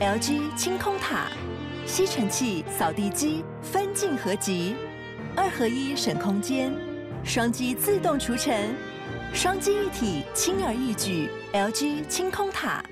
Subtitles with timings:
[0.00, 1.26] LG 清空塔，
[1.84, 4.74] 吸尘器、扫地机分镜合集，
[5.36, 6.72] 二合一省空间，
[7.22, 8.74] 双击自动除尘，
[9.34, 11.28] 双机一体轻而易举。
[11.52, 12.82] LG 清空塔。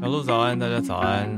[0.00, 1.28] 小鹿早安，大家早安。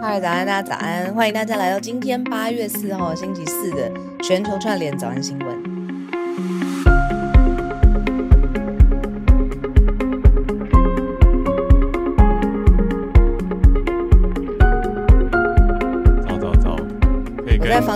[0.00, 1.14] 嗨，早安，大家早安！
[1.14, 3.92] 欢迎大家来到今天八月四号星期四的
[4.22, 5.53] 全球串联早安新闻。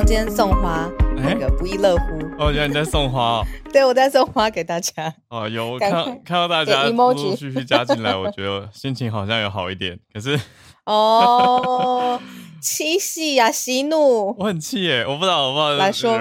[0.09, 2.19] 我在房间送花，那个不亦乐乎。
[2.39, 3.47] 哦，原来你在送花哦。
[3.71, 5.15] 对，我在送花给大家。
[5.29, 5.91] 哦，有看
[6.25, 9.99] 看到大家陆陆续续加进来，我觉得心情好像有好一点。
[10.15, 10.41] 可是。
[10.87, 12.19] 哦，
[12.63, 15.05] 七夕呀，息怒，我很气耶！
[15.07, 16.19] 我不知道，我不知道来说，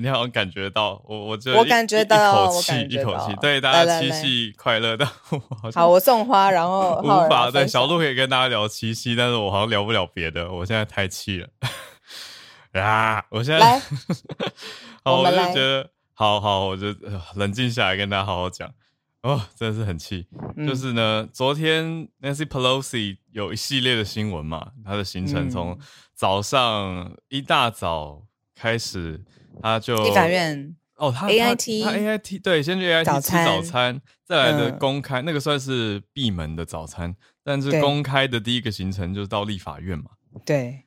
[0.00, 5.06] 你好像感觉到我，我就我感觉到一口气，一口气，对大家七夕快乐的。
[5.72, 11.46] 好，我送花，然后无法对小鹿可以跟大家聊七夕，但是我好像聊不了别的，我现在太气了
[12.72, 13.24] 啊！
[13.30, 13.80] 我现在来，
[15.02, 16.94] 好，我就觉得，好好，我就
[17.34, 18.72] 冷静下来跟大家好好讲。
[19.22, 25.78] 哦，真的是很气，嗯、就是呢，昨天 Nancy Pelosi 有一系列的新闻嘛，她的行程从
[26.14, 28.22] 早上一大早
[28.54, 29.22] 开始，
[29.60, 40.10] 她就立法院哦，他 AIT 他，AIT 对，先去 AIT 吃早餐，再来的公开、嗯、那个算是闭门的早餐，但是公开的第一个行程就是到立法院嘛，
[40.46, 40.84] 对，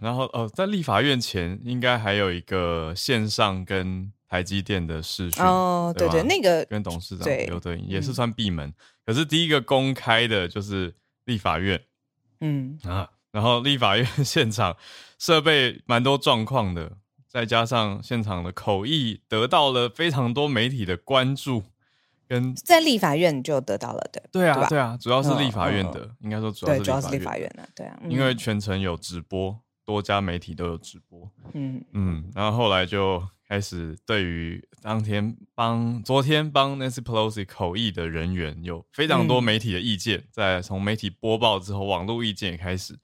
[0.00, 4.12] 然后哦，在立法院前应该还有一个线上跟。
[4.26, 8.74] 台积电的视讯哦，对对，那个跟董事长刘德英也是算闭门，
[9.06, 10.92] 可是第一个公开的就是
[11.26, 11.80] 立法院，
[12.40, 12.76] 嗯。
[12.82, 14.76] 啊，然后立法院 现场
[15.20, 16.96] 设备蛮多状况的，
[17.28, 21.62] 再加上现场的口译得到了非常多媒体的关注，
[22.26, 33.22] 跟在立法院就得到了对，对啊对啊，主要是立法院的，应该说主要是主要是立法院的，对啊，因为全程有直播，多家媒体都有直播，嗯嗯，然后后来就。
[33.46, 42.98] 开始对于当天帮昨天帮 Nancy Pelosi 口译的人员有非常多媒体的意见，在从媒体播报之后，网络意见也开始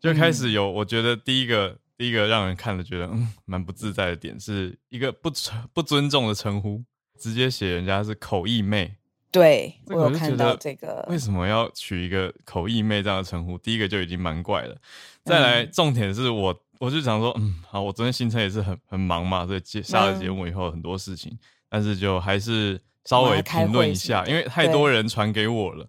[0.00, 0.68] 就开始有。
[0.68, 5.30] 我觉得第一个第一个让人看了觉得嗯蛮不自在的点，是一个不
[5.74, 6.82] 不尊重的称呼，
[7.20, 8.96] 直接写人家是口译妹。
[9.30, 13.58] 对，我有看到这个，为什么要取一个口译妹这样的称呼？
[13.58, 14.76] 第一个就已经蛮怪了。
[15.24, 16.60] 再来，重点是我。
[16.80, 21.38] 我就想说，嗯，好，我昨天行程也是很很忙嘛，所以接下了节目以后很多事情，嗯、
[21.68, 25.88] 但是就还是稍微评论一下，因为太多人传给我了。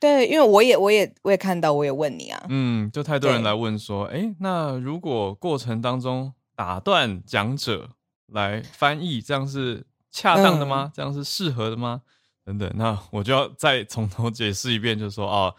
[0.00, 7.90] 对，因为我也我也我也看到，我也问你啊，嗯，就太多人来问说，哎那如果过程当中打断讲者
[8.28, 10.84] 来翻译，这样是恰当的吗？
[10.86, 12.00] 嗯、这样是适合的吗？
[12.44, 15.54] 等等，那我就要再从头解释一遍，就是说，哦。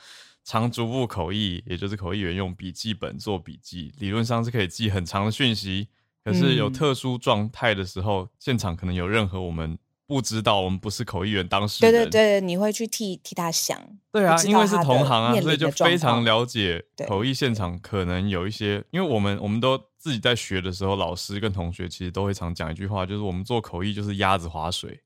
[0.46, 5.88] 长逐步口译，也就是口译员用笔记本做笔记，理论上是可以记很长的讯息。
[6.22, 11.94] 可是有特殊状态的时候，嗯、现场可能有任何我们不知道，我们不是口译员当事人。
[11.94, 13.82] 对对对，你会去替替他想。
[14.12, 18.84] 对啊，因为是同行啊，所以就非常了解口译现场可能有一些。
[18.92, 25.00] 因为我们我们都自己在学的时候，老师跟同学其实都会常讲一句话，就是我们做口译就是鸭子划水。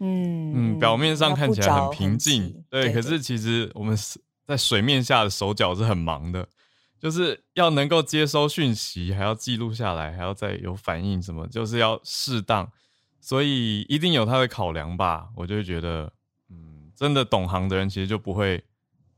[0.00, 4.20] 嗯嗯，表面上看起来很平静，对，可是其实我们是。
[4.46, 6.46] 在水面下的手脚是很忙的，
[7.00, 12.70] 就是要能够接收讯息，还要记录下来，还要再有反应，什么就是要适当，
[13.22, 15.30] 所以一定有他的考量吧。
[15.34, 16.12] 我就会觉得，
[16.50, 18.62] 嗯，真的懂行的人其实就不会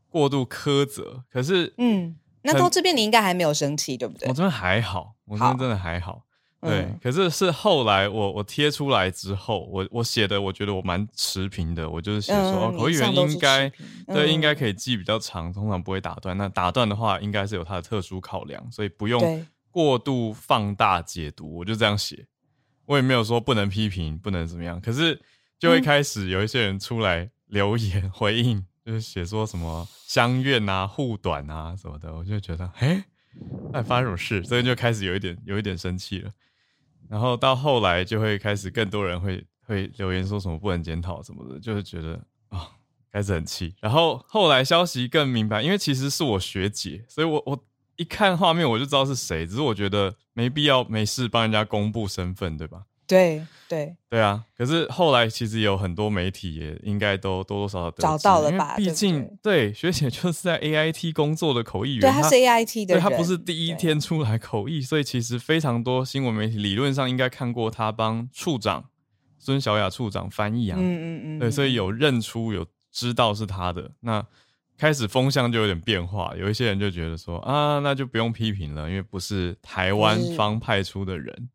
[0.09, 1.25] 过度苛责。
[1.29, 4.29] 可是，嗯，那到这边你应该还没有生气，对不对？
[4.29, 6.23] 我这边还好，我这边真的还好。
[6.67, 13.69] 对，嗯、可是是后来我我贴出来之后，我我写的我觉得我蛮持平的，我就是写说、口译员应该、
[14.07, 16.37] 嗯、对应该可以记比较长，通常不会打断。
[16.37, 21.59] 那打断的话，应该是有它的特殊考量，所以不用过度放大解读。
[21.59, 22.27] 我就这样写，
[22.87, 24.81] 我也没有说不能批评，不能怎么样。
[24.81, 25.21] 可是
[25.59, 33.05] 就会开始有一些人出来留言、嗯、回应，就是写说什么相怨啊、护短啊什么的，我就觉得哎，
[33.73, 34.43] 哎发生什么事？
[34.43, 36.31] 所以就开始有一点有一点生气了。
[37.09, 42.15] 然后到后来就会开始更多人会会留言说什么不能检讨什么的，就是觉得
[42.49, 42.67] 啊、哦、
[43.13, 43.75] 开始很气。
[43.81, 47.65] 然后后来消息更明白，因为其实是我学姐，所以我我
[47.97, 49.47] 一看画面我就知道是谁。
[49.47, 52.83] 只是我觉得没必要没事帮人家公布身份，对吧？
[53.07, 54.45] 对对对啊！
[54.57, 58.77] 可是后来其实有很多媒体也应该都多多少少找到了吧？
[58.77, 68.85] 毕竟对，学姐就是在 AIT 工作的口译员，对，他是 AIT 的，对，他不是第一天出来口译，所以其实非常多新闻媒体理论上应该看过他帮处长
[69.39, 74.25] 孙小雅处长翻译啊，嗯嗯嗯，对，所以有认出有知道是他的，那
[74.79, 81.49] 开始风向就有点变化，有一些人就觉得说啊，那就不用批评了，因为不是台湾方派出的人，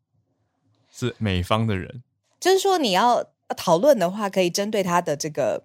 [0.92, 2.02] 是，美方的人，
[2.38, 3.24] 就是说你要
[3.56, 5.64] 讨论的话，可以针对他的这个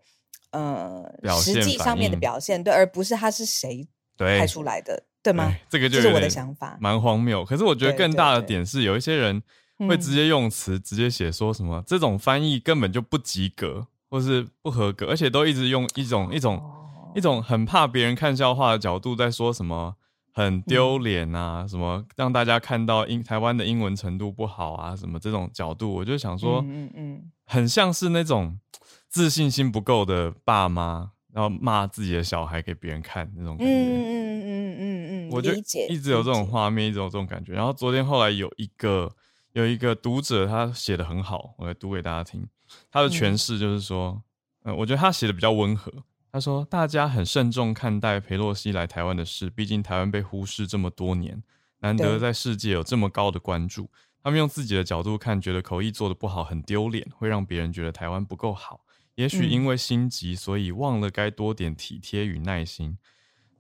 [0.52, 1.04] 呃
[1.42, 3.88] 实际上面的表现，对，而不是他是谁
[4.18, 5.54] 派出来的，对，对吗？
[5.70, 7.46] 这个就是我的想法，蛮荒谬。
[7.46, 9.44] 可是我觉得更大的点是，有一些人。
[9.88, 19.94] 会直接用词、嗯、直接写说什么这种翻译根本就不及格，或是不合格，而且都一直用一种一种、哦、一种很怕别人看笑话的角度在说什么
[20.38, 28.60] 很丢脸啊，嗯、什么让大家看到英台湾的英文程度不好啊，什么这种角度，我就想说，嗯嗯，很像是那种
[29.10, 35.52] 自信心不够的爸妈，然后骂自己的小孩给别人看那种感觉，嗯嗯嗯嗯嗯嗯，我就
[35.90, 37.54] 一直有这种画面，一直有这种感觉。
[37.54, 39.12] 然后昨天后来有一个。
[39.54, 42.48] 有一个读者，他写的很好，我来读给大家听。
[42.92, 44.22] 他的诠释就是说，
[44.64, 45.92] 嗯，呃，我觉得他写的比较温和。
[46.32, 51.42] 他说，大家很慎重看待裴洛西来台湾的事，毕竟台湾被忽视这么多年，
[51.80, 53.90] 难得在世界有这么高的关注。
[54.22, 58.82] 他们用自己的角度看，觉得口译做的不好很丢脸，会让别人觉得台湾不够好。
[59.16, 62.98] 也许因为心急，所以忘了该多点体贴与耐心。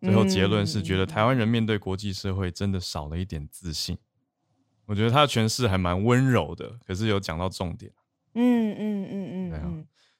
[0.01, 3.97] 最后结论是，觉得台湾人面对国际社会真的少了一点自信。
[4.85, 7.91] 我觉得他的诠释还蛮温柔的，可是有讲到重点。
[8.33, 9.73] 嗯嗯嗯嗯，对啊，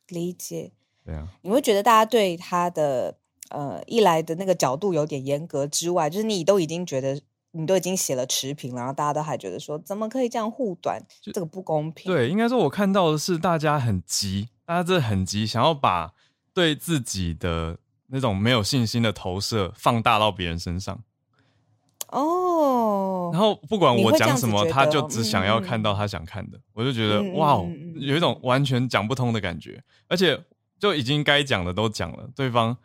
[0.08, 0.72] 理解。
[1.08, 3.16] 对啊，你会觉得大家对他的
[3.50, 7.18] 呃一来的那个角度有点严格之外，就是你都已经觉得
[7.52, 12.12] 你都已经写了持平，然后大家都还觉得说怎么可以这样护短，就这个不公平。
[12.12, 16.12] 对，应该说我看到的是大家很急，大家真的很急，想要把
[16.54, 17.78] 对自己的
[18.08, 21.02] 那种没有信心的投射放大到别人身上。
[22.10, 27.62] 哦，然后不管我讲什么，他就只想要看到他想看的，嗯、我就觉得、嗯、哇，
[27.96, 30.38] 有一种完全讲不通的感觉，而且
[30.80, 32.76] 就已经该讲的都讲了，对方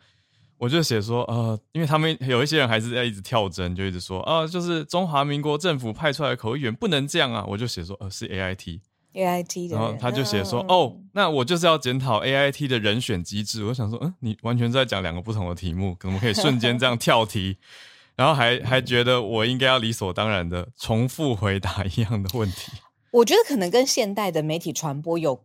[0.57, 8.81] 我就写说呃，因为他们有一些人还是在一直跳针，就一直说啊、呃，就是中华民国政府派出来的口译员不能这样啊，我就写说呃是 A I T
[9.13, 17.57] A I T 的，然后他就写说、嗯、哦，那我就是要检讨 A I T 的人选机制，我想说嗯，你完全在讲两个不同的题目，可能可以瞬间这样跳题。
[18.15, 22.71] 然后还还觉得我应该要理所当然的重复回答一样的问题。
[23.09, 25.43] 我觉得可能跟现代的媒体传播有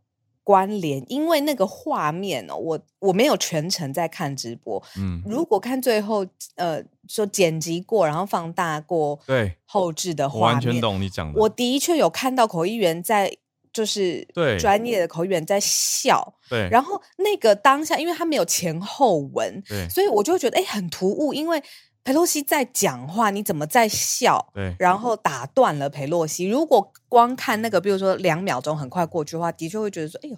[0.49, 4.83] 关联，因为那个画面哦，我我没有全程在看直播。
[4.97, 6.25] 嗯，如果看最后
[6.55, 11.39] 呃说剪辑过，然后放大过，对后置的画面，完全懂你讲的。
[11.39, 13.31] 我的确有看到口译员在，
[13.71, 16.33] 就是对专业的口译员在笑。
[16.49, 21.63] 对，然后那个当下，因为他没有前后文，对，所以我就会觉得哎很突兀，因为。
[22.05, 24.51] 裴洛西在讲话，你怎么在笑？
[24.55, 26.47] 对，然后打断了裴洛西。
[26.49, 30.37] 如果光看那个，比如说两秒钟很快过去的话，的确会觉得说：“哎呦，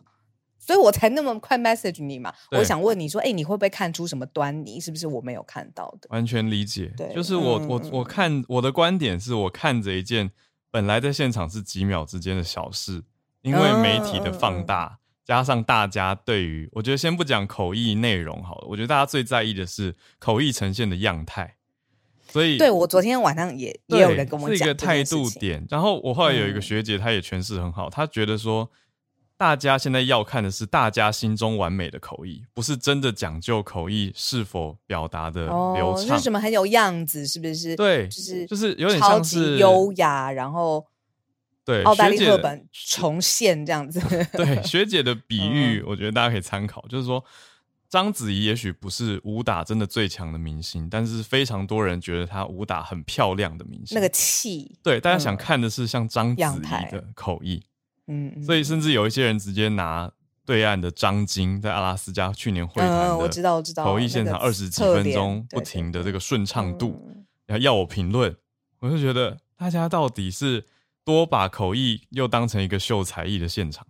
[0.58, 4.80] 所以我才那么快 message 你嘛。”我想问你说：“哎，你会不会看出什么端倪？
[4.80, 10.32] 是不是我没有看到的？”完全理解，对，就是我我我看我的观点是我看着一件
[10.70, 13.02] 本来在现场是几秒之间的小事，
[13.42, 14.99] 因为媒体的放大，
[15.30, 21.54] 加上大家对于我觉得先不讲口译内容好了，我觉得大家最在意的是口译呈现的样态。
[22.32, 25.64] 所以，对，我昨天晚上也也有人跟我讲是一个态度点。
[25.70, 28.68] 然后我后来有一个学姐，她也诠释很好，她、嗯、觉得说，
[29.36, 37.76] 大家现在要看的是大家心中完美的口译，不是真的讲究口译是否表达的流畅，是什么很有样子，是不是？
[37.76, 40.84] 对，就是就是有点像是优雅，然后
[41.70, 44.00] 对奥黛丽赫本重现这样子。
[44.32, 47.24] 对，学姐的比喻，我觉得大家可以参考，就是说。
[47.88, 53.96] 章子怡也许不是武打真的最强的明星，但是非常多人觉得她武打很漂亮的明星。
[53.96, 57.60] 那个气，对，大家想看的是像章子怡的口译，
[58.06, 60.08] 嗯，所以甚至有一些人直接拿
[60.46, 66.96] 对岸的张晶在阿拉斯加去年会谈的，我知道，我知道，口译现场二十几分钟不停的这个顺畅度，
[67.46, 68.36] 然后要我评论，
[68.78, 70.64] 我就觉得大家到底是
[71.04, 73.86] 多把口译又当成一个秀才艺的现场。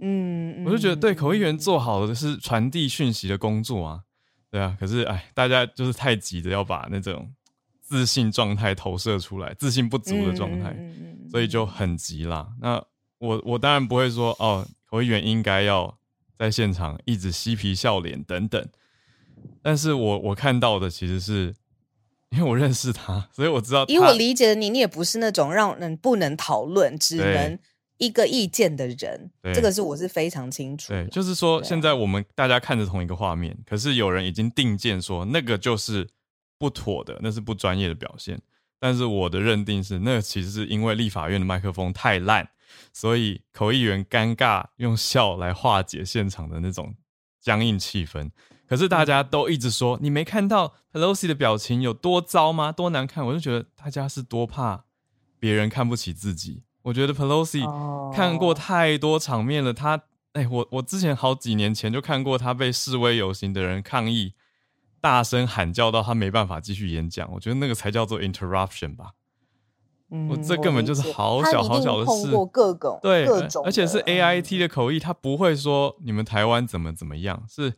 [0.00, 4.00] 嗯，我就觉得对口译员做好的是传递讯息的工作啊，
[4.50, 4.76] 对啊。
[4.78, 7.32] 可是哎，大家就是太急着要把那种
[7.80, 10.76] 自信状态投射出来，自信不足的状态，
[11.30, 12.48] 所以就很急啦。
[12.60, 12.80] 那
[13.18, 15.98] 我我当然不会说哦，口译员应该要
[16.38, 18.68] 在现场一直嬉皮笑脸等等。
[19.62, 21.54] 但是我我看到的其实是
[22.30, 23.84] 因为我认识他，所以我知道。
[23.88, 27.58] 以我理解的你，你也不是那种让人不能讨论，只能。
[28.00, 31.02] 一个意见的人，对这个是我是非常清楚的。
[31.02, 36.08] 对，就是说，现在我们大家看着同一个画面，可是有人已经定见说那个就是
[36.60, 38.40] 不妥的，那是不专业的表现。
[38.78, 42.48] 但是我的认定是，那个其实是因为立法院的麦克风太烂，
[42.92, 46.94] 所以口译员尴尬用笑来化解现场的那种
[47.40, 48.30] 僵硬气氛。
[48.68, 52.70] 可是大家都一直说，你没看到 Pelosi 的表情有多糟吗？
[52.70, 53.24] 多难看？
[53.26, 54.84] 我就觉得大家是多怕
[55.40, 56.62] 别人看不起自己。
[56.82, 57.64] 我觉得 Pelosi
[58.12, 60.02] 看过太多场面了，他
[60.34, 64.34] 哎，我我之前好几年前就看过他被示威游行的人抗议，
[65.00, 67.26] 大声喊叫到他没办法继续演讲。
[67.32, 69.12] 我觉得那个才叫做 interruption 吧。
[70.10, 72.30] 嗯，我这根本就是好小好小的事。
[72.52, 77.72] 各种对，各种而且是 AIT 的口译，他不会说你们台湾怎么怎么样，是。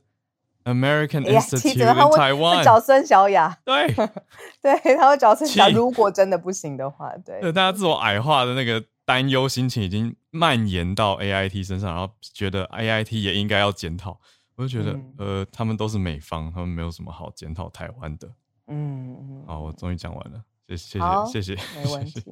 [0.71, 3.87] American Institute in Taiwan，找孙小雅，对，
[4.63, 5.75] 对，他会找孙小雅。
[5.75, 14.21] 如果真的不行的话，对，对，大家自我矮化的那个担忧心情已经蔓延到 AIT 身上，然后觉得 AIT 也应该要检讨。
[14.57, 18.29] 我就觉得，嗯、呃，他们都是美方，他们没有什么好检讨台湾的。
[18.67, 22.23] 嗯嗯，好，我终于讲完了，谢谢，谢谢，谢谢，没问题，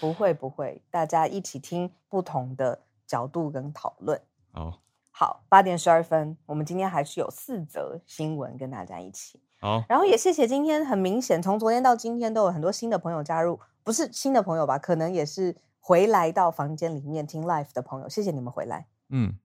[0.00, 4.18] 不会不会，大家一起听不同的角度跟讨论。
[4.52, 4.80] 好。
[5.20, 9.40] 好，八点十二分，我们今天还是有四则新闻跟大家一起。
[9.58, 14.78] 好，然后也谢谢今天很明显，从昨天到今天都有很多新的朋友加入，不是新的朋友吧？
[14.78, 18.86] 可能也是回来到房间里面听 live 的朋友，谢谢你们回来。
[19.08, 19.36] 嗯，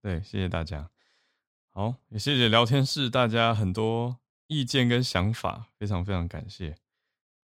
[0.00, 0.88] 对，谢谢大家。
[1.74, 6.76] 好，也谢谢聊天室大家很多意见跟想法，非常非常感谢。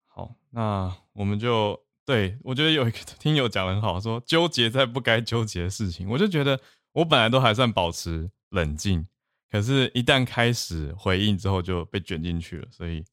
[0.05, 6.58] 好，那我们就对，我觉得有一个 听友讲的很好，说纠结在不该纠结的事情，我就觉得。
[6.96, 9.06] 我本来都还算保持冷静，
[9.52, 12.68] 可是，一旦开始回应之后，就被卷进去了。
[12.72, 13.04] 所以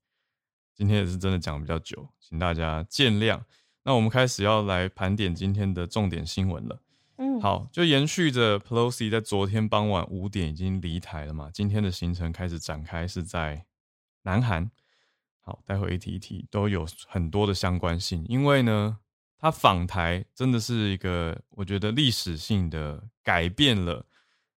[0.72, 3.42] 今天也是真的讲比较久，请大家见谅。
[3.82, 6.80] 那我们开始要来盘点今天的重点新闻了。
[7.16, 13.66] 嗯，好，就延续着 Pelosi 在昨天傍晚五点已经离台了嘛，今天的行程开始展开，是在
[14.22, 14.70] 南韩。
[15.40, 18.98] 好，待会一提一提都有很多的相关性，因为呢。
[19.42, 24.06] 他访台真的是一个，我觉得历史性的改变了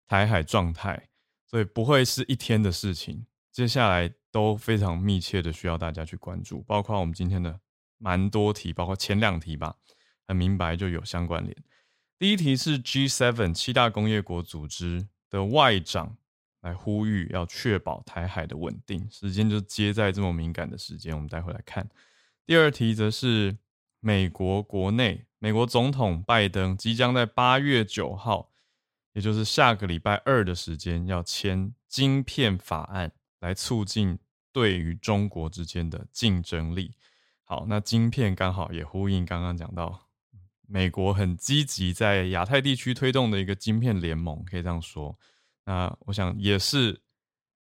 [0.09, 1.09] 台海状态，
[1.47, 3.25] 所以不会是一天的事情。
[3.53, 7.61] 接下来都非常密切的需要大家去关注，包括我们今天的
[7.99, 9.77] 蛮多题，包括前两题吧，
[10.27, 11.57] 很明白就有相关联。
[12.19, 16.17] 第一题是 G7 七大工业国组织的外长
[16.63, 21.89] 来呼吁要确保台海的稳定，时间就接在这么敏感的时间，我们待会来看。
[22.45, 23.57] 第二题则是。
[24.05, 28.51] 美国国内，美国总统拜登即将在八月九号，
[29.13, 34.19] 也就是下个礼拜二的时间，要签晶片法案，来促进
[34.53, 36.97] 对于中国之间的竞争力。
[37.45, 40.09] 好，那晶片刚好也呼应刚刚讲到，
[40.67, 45.17] 美国很积极在亚太地区推动的一个晶片联盟，可以这样说。
[45.65, 47.01] 那我想也是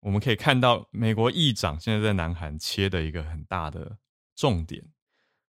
[0.00, 3.98] 我们可以看到，美国议长现在在南韩切的一个很大的
[4.34, 4.82] 重点。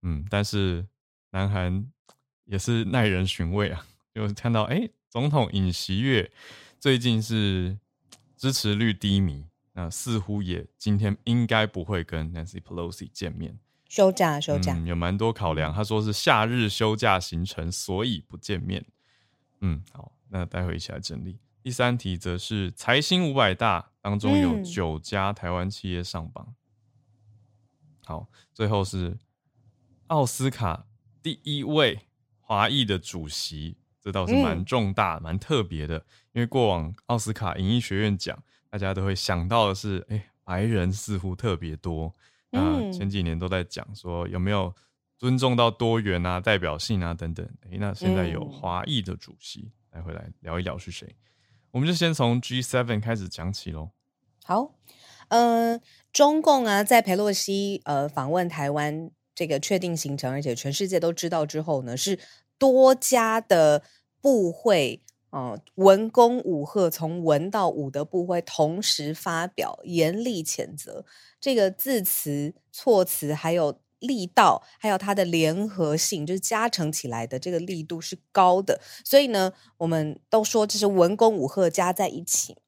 [0.03, 0.87] 嗯，但是
[1.31, 1.87] 南韩
[2.45, 6.31] 也是耐人寻味啊， 就是看到哎、欸，总统尹锡悦
[6.79, 7.79] 最近是
[8.37, 15.73] 支持率低迷，那似乎也今天应该不会跟 Nancy Pelosi 见面，休假休假，嗯、有蛮多考量。
[15.73, 18.85] 他说是夏日休假行程，所以不见面。
[19.61, 21.39] 嗯，好，那待会一起来整理。
[21.63, 26.47] 第三题则是财新五百大当中有九家台湾企业上榜。
[26.49, 26.55] 嗯、
[28.07, 29.19] 好，最后是。
[30.11, 30.87] 奥斯卡
[31.23, 32.01] 第一位
[32.41, 36.05] 华裔的主席，这倒是蛮重大、蛮、嗯、特别的。
[36.33, 38.37] 因为过往奥斯卡影艺学院奖，
[38.69, 42.13] 大家都会想到的是，哎、欸，白人似乎特别多。
[42.51, 44.75] 那前几年都在讲说有没有
[45.17, 47.49] 尊重到多元啊、代表性啊等等。
[47.63, 51.15] 哎、欸，那现在有华裔的主席，来回来聊一聊是谁？
[51.71, 53.93] 我们就先从 G7 开始讲起喽。
[54.43, 54.75] 好，
[55.29, 55.81] 呃，
[56.13, 59.13] 中共啊，在佩洛西呃访问台湾。
[59.41, 62.19] 这个确定行程，而且全世界都知道之后呢，是
[62.59, 63.83] 多家的
[64.21, 71.07] 部会，啊、文公武吓，从文到武的部会同时发表严厉谴责，
[71.41, 82.59] 这个字词、措辞还有力道，还有它的联合性，就是加成起来的这个力度是高的，所以呢，我们都说这是文公武吓加在一起。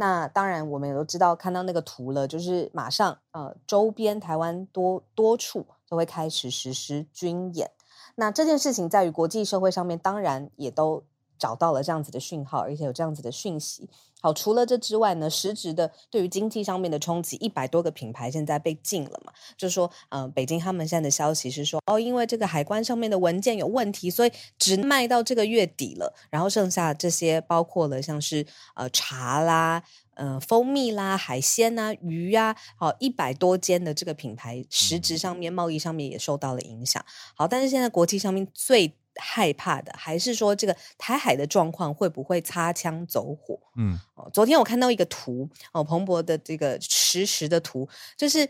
[0.00, 7.70] 那当然，我们也都知道，看到那个图了，就是马上呃，周边台湾多多处都会开始实施军演。
[8.14, 11.04] 那这件事情在于国际社会上面，当然也都
[11.40, 13.88] 找到了这样子的讯号，而且有这样子的讯息。
[14.22, 19.32] 好，除了这之外呢，实质的对于经济上面的冲击，一百多个品牌现在被禁了嘛？
[19.56, 26.14] 就是说，嗯、呃，北京他们现在的消息是说，哦，因为这个海关上面的文件有问题，所以只卖到这个月底了。
[26.28, 29.82] 然后剩下这些包括了像是呃茶啦、
[30.16, 37.02] 呃蜂蜜啦、海鲜啊、鱼呀、啊，好一百多间的这个品牌，实质上面贸易上面也受到了影响。
[37.34, 43.60] 好，但是现在国际上面最害怕的，还是说这个台海的状况会不会擦枪走火？
[43.76, 48.48] 嗯，哦，昨天我看到一个图，哦，彭博的这个实时的图，就是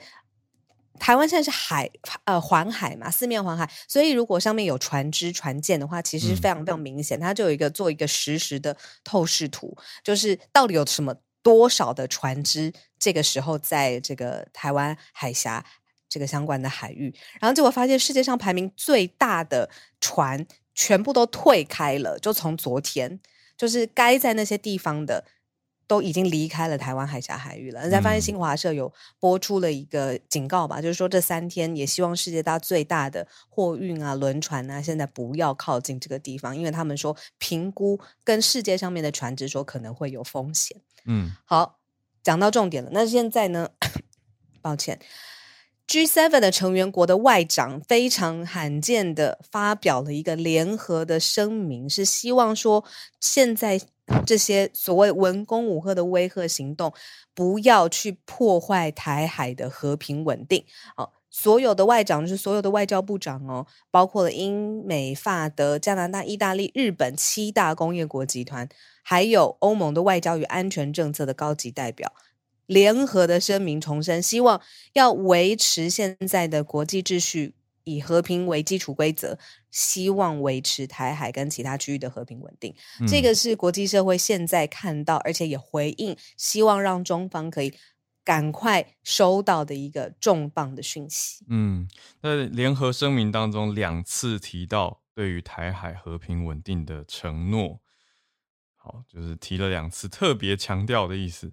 [0.99, 1.91] 台湾现在是海
[2.25, 15.65] 呃环海嘛，四面环海，所以如果上面有船只船舰的话，其实非常非常明显，它就有一个做一个实时的透视图，就是到底有什么多少的船只，这个时候在这个台湾海峡。
[16.12, 20.45] 这个相关的海域，然后结果发现世界上排名最大的船
[20.83, 23.21] 全部都退开了，就从昨天，
[23.55, 25.27] 就是该在那些地方的
[25.87, 27.83] 都已经离开了台湾海峡海域了。
[27.83, 40.81] 人家发现新华社有播出了一个警告吧，就是说这三天也希望世界大最大的货运啊轮船啊，现在不要靠近这个地方，因为他们说评估跟世界上面的船只说可能会有风险。
[41.05, 41.79] 嗯，好，
[42.23, 43.69] 讲到重点了，那现在呢？
[44.63, 44.99] 抱歉。
[45.91, 52.85] G7 的成员国的外长非常罕见的发表了一个联合的声明，是希望说
[53.21, 53.81] 现在
[54.25, 56.93] 这些所谓文攻武吓的威吓行动
[57.35, 60.65] 不要去破坏台海的和平稳定。
[60.97, 68.69] 哦，所有的外长就是所有的外交部长哦，包括了英美法德加拿大、意大利、日本七大工业国集团，
[69.03, 72.13] 还有欧盟的外交与安全政策的高级代表。
[72.71, 74.62] 联合的声明重申，希望
[74.93, 79.37] 要维持现在的国际秩序，以和平为基础规则，
[79.73, 82.73] 希望维持台海跟其他区域的和平稳定。
[83.00, 83.09] 嗯。
[83.09, 87.75] 这个是国际社会现在看到，而且也回应，希望让中方可以
[88.23, 91.45] 赶快收到的一个重磅的讯息。
[91.49, 91.89] 嗯，
[92.21, 97.81] 那联合声明当中两次提到对于台海和平稳定的承诺，
[98.77, 101.50] 好，就是提了两次，特别强调的意思。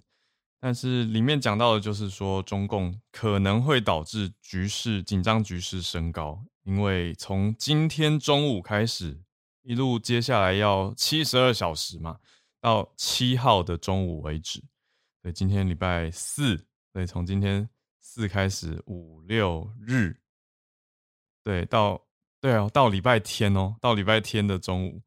[0.60, 9.22] 但是里面讲到的就是说，中共可能会导致局势紧张，局势升高，因为从今天中午开始，
[9.62, 12.18] 一路接下来要七十二小时嘛，
[12.60, 14.64] 到七号的中午为止。
[15.22, 20.20] 对，今天礼拜四，对，从今天四开始，五六日，
[21.44, 22.02] 对，到
[22.42, 25.02] 对哦，到礼拜天哦，到礼拜天的中午，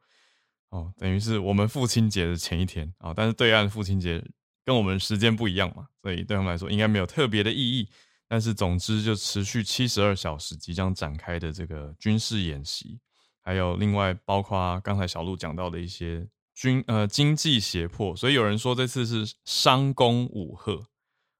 [0.69, 4.25] 哦，等于是我们父亲节的前一天啊，哦，但是对岸父亲节。
[4.71, 7.89] 跟我们时间不一样嘛，所以对他们来说应该没有特别的意义。
[8.29, 13.01] 但是总之就持续七十二小时即将展开的这个军事演习，
[13.41, 20.81] 还有另外包括刚才小鹿讲到的一些军呃经济胁迫，所以有人说这次是商攻武吓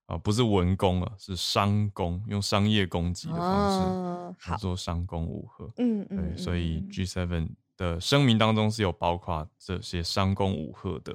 [0.07, 5.65] 啊，不是文攻啊，是商攻，用商业攻击的方式做商攻武吓。
[5.77, 11.15] 嗯嗯，对，所以 G7 的声明当中是有包括这些商攻武吓的。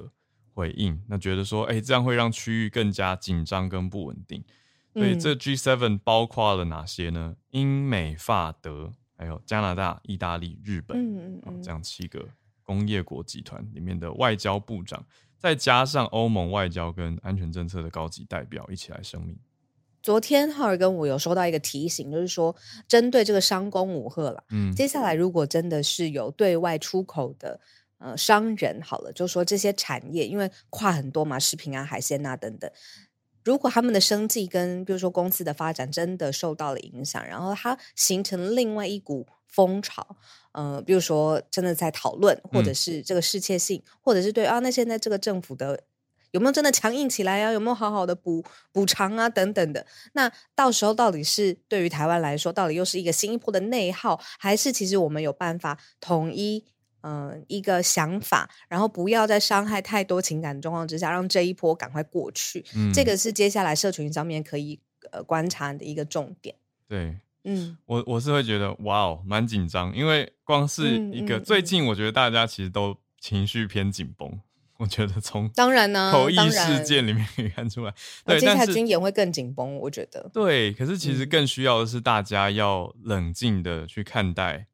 [0.56, 4.42] 回应，那觉得说，哎、欸，这样会让区域更加紧张跟不稳定。
[4.94, 7.36] 所以这 G7 包括了哪些呢？
[7.50, 12.26] 英美法德，还有加拿大、意大利、日本，嗯嗯嗯，这样七个
[12.62, 15.04] 工业国集团里面的外交部长，
[15.36, 19.38] 再加上欧盟外交跟安全政策的高级代表一起来声明。
[20.02, 22.56] 昨天浩尔跟我有收到一个提醒，就是说
[22.88, 27.60] 针对这个商工武吓了，嗯，接下来如果真的是有对外出口的。
[27.98, 32.70] 呃，商人好了，就说这些产业，因为跨很多嘛，食品啊、海鲜啊等等，
[33.42, 40.16] 如果他们的生计跟比如说公司的发展真的受到了影响，然后它形成另外一股风潮，
[40.52, 45.80] 呃，比如说真的在讨论，或者是这个世切性，嗯、或者是对啊，那现在这个政府的
[46.32, 47.50] 有没有真的强硬起来啊？
[47.50, 49.26] 有没有好好的补补偿啊？
[49.26, 56.66] 等等的，那到时候到底是对于台湾来说，到底又是一个新一波的内耗，还是其实我们有办法统一？
[57.06, 62.64] 嗯、呃，一个想法，然后不要在伤害太多情感的状况之下，让这一波赶快过去。
[62.74, 64.80] 嗯，这个是接下来社群上面可以
[65.12, 66.56] 呃观察的一个重点。
[66.88, 74.40] 对，嗯，我我是会觉得哇哦，蛮紧张，因为光是一个、嗯嗯、最近，我觉得大家其实都情绪偏紧绷。
[74.78, 77.94] 我觉得从当然呢，口译事件里面可以看出来，
[78.26, 79.76] 对，接下来军演会更紧绷。
[79.78, 84.66] 我觉得对，可是其实更需要的是大家要冷静的去看待。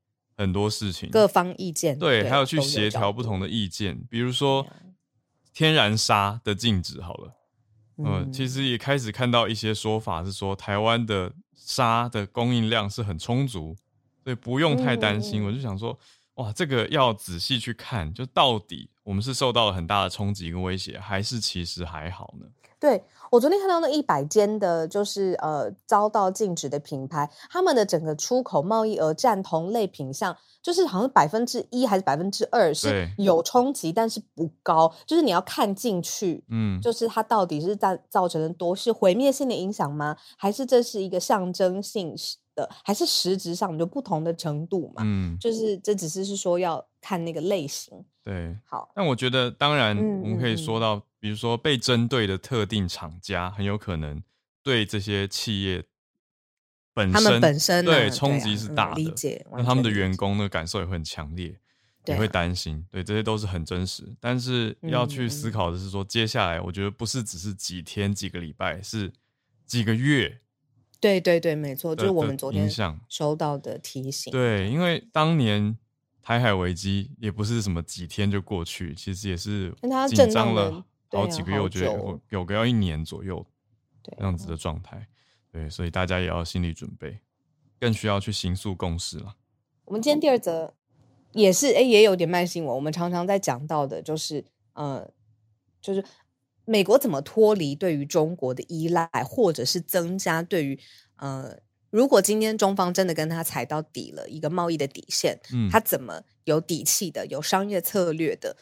[0.43, 4.67] 很多事情，各方意见对，还有去协调不同的意见，比如说
[5.55, 7.33] 天然砂的禁止，好了，
[7.99, 13.77] 嗯、呃，其实也开始看到一些说法是说，台湾的砂的供应量是很充足，
[14.25, 15.43] 所以不用太担心。
[15.43, 15.97] 嗯、我就想说，
[16.35, 22.47] 哇，这个要仔细去看，就到底我们是受到了很大的冲击跟威胁，还是其实还好呢？
[22.79, 34.93] 对，我昨天看到那一百间的，就是呃遭到禁止的品牌，他们的整个出口贸易额占同类品项，就是好像百分之一还是百分之二是有冲击，但是不高。
[35.07, 40.17] 就是你要看进去，嗯，就是它到底是在造成的多是毁灭性的影响吗？
[40.37, 42.17] 还是这是一个象征性
[42.57, 45.03] 的，还是实质上就不同的程度嘛？
[45.05, 48.03] 嗯，就是这只是是说要看那个类型。
[48.25, 48.91] 对，好。
[48.95, 54.23] 但我觉得，当然我们可以说到，嗯嗯嗯，比如说被针对的特定厂家，很有可能
[54.63, 55.85] 对这些企业
[56.95, 59.45] 本身，他们本身对冲击是大的，嗯、理解。
[59.53, 61.59] 那他们的员工的感受也会很强烈，
[62.07, 62.87] 也会担心。
[62.91, 64.05] 对，这些都是很真实。
[64.21, 69.13] 但是要去思考的是说，接下来我觉得不是只是几天、几个礼拜，是
[69.67, 70.39] 几个月。
[71.01, 72.71] 对对对，没错，就是我们昨天
[73.09, 74.31] 收到的提醒。
[74.31, 75.77] 对，因为当年
[76.23, 79.75] 台海危机也不是什么几天就过去，其实也是
[80.09, 83.45] 紧张了好几个月，我觉得有有个要一年左右
[84.03, 85.07] 这样子的状态。
[85.51, 87.19] 对，所以大家也要心理准备，
[87.79, 89.35] 更需要去形塑共识了。
[89.85, 90.73] 我们今天第二则
[91.33, 92.75] 也是，哎，也有点慢新闻。
[92.75, 95.11] 我们常常在讲到的，就是呃，
[95.81, 96.03] 就是。
[96.65, 100.79] 美国怎么脱离对于中国的依赖，或者是增加对于
[101.17, 101.59] 呃，
[101.93, 108.57] 如果今天中方真的跟他踩到底了一个贸易的底线，嗯，他怎么有底气的、有商业策略的，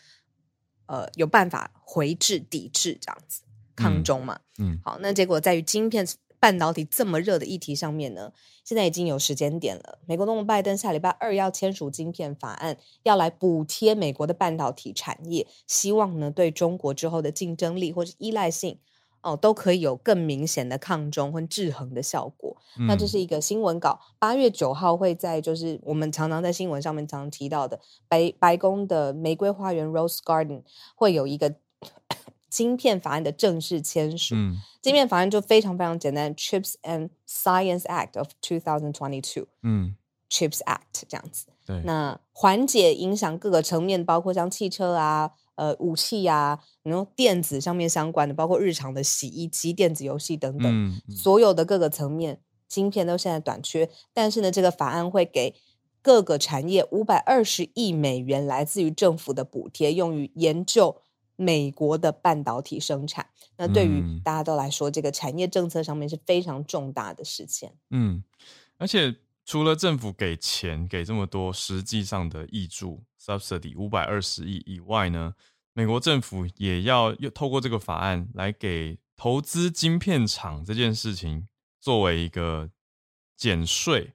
[0.84, 3.42] 呃，有办法回制、抵制这样子
[3.74, 4.40] 抗中嘛？
[4.58, 6.06] 嗯，嗯好，那结果在于晶片。
[6.42, 8.32] 半导体这么热的议题上面呢，
[8.64, 9.98] 现在已经有时间点了。
[10.06, 18.78] 美国总统拜登下礼拜二要签署晶片法案，要来补贴美国的半导体产业，希望呢对中国之后的竞争力或是依赖性
[19.22, 22.56] 哦，都可以有更明显的抗中或制衡的效果。
[22.78, 30.62] 嗯、那这是一个新闻稿，八月九号会在就是我们常常在新闻上面常常提到的白白宫的玫瑰花园 （Rose Garden）
[30.94, 31.54] 会有一个。
[32.50, 39.94] 晶片法案的正式签署，嗯，晶片法案就非常非常简单，Chips and Science Act of 2022，嗯
[40.28, 45.30] ，Chips Act 这样子，对，那缓解影响各个层面，包括像汽车啊、
[45.60, 55.54] 呃武器啊，然后电子上面相关的，包括日常的洗衣机、电子游戏等等，嗯，所有的各个层面，晶片都现在短缺，但是呢，这个法案会给
[56.00, 60.96] 各个产业五百二十亿美元来自于政府的补贴，用于研究。
[61.42, 67.70] 美国的半导体生产，那对于大家都来说，嗯、这个产业政策上面是非常重大的事情。
[67.88, 68.22] 嗯，
[68.76, 75.34] 而且除了政府给钱给这么多实际上的挹注 （subsidy） 五百二十亿以外呢，
[75.72, 81.48] 美国政府也要又透过这个法案来给投资晶片厂这件事情
[81.80, 82.70] 作为一个
[83.36, 84.12] 减税，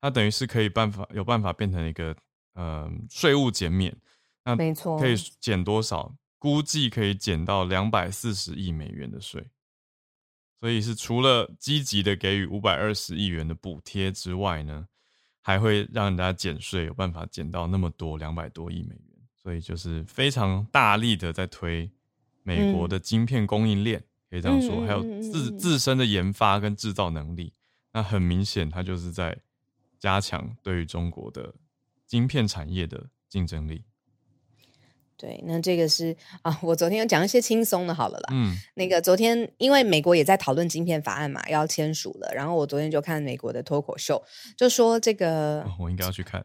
[0.00, 2.16] 它等于是可以办法有办法变成一个
[2.54, 3.96] 呃税务减免。
[4.44, 6.14] 那没错，可以减多少？
[6.38, 9.50] 估计可以减到两百四十亿美元的税，
[10.58, 14.86] 所以是除了积极的给予五百二十亿元的补贴之外呢，
[15.42, 21.90] 还会让人家减税，有办法减到那么多两百多亿美元，所以就是非常大力的在推
[22.42, 27.52] 美国的晶片供应链，嗯、可以这样说，还有自自身的研发跟制造能力，
[27.92, 29.36] 那很明显，它就是在
[29.98, 31.54] 加强对于中国的
[32.06, 33.84] 晶片产业的竞争力。
[35.16, 38.28] 对，那这个是啊，我昨天有讲一些轻松的，好了啦。
[38.32, 44.22] 嗯，那个昨天因为美国也在讨论晶片法案嘛，要签署了，然后我昨天就看美国的脱口秀，
[44.56, 46.44] 就说这个，哦、我应该要去看，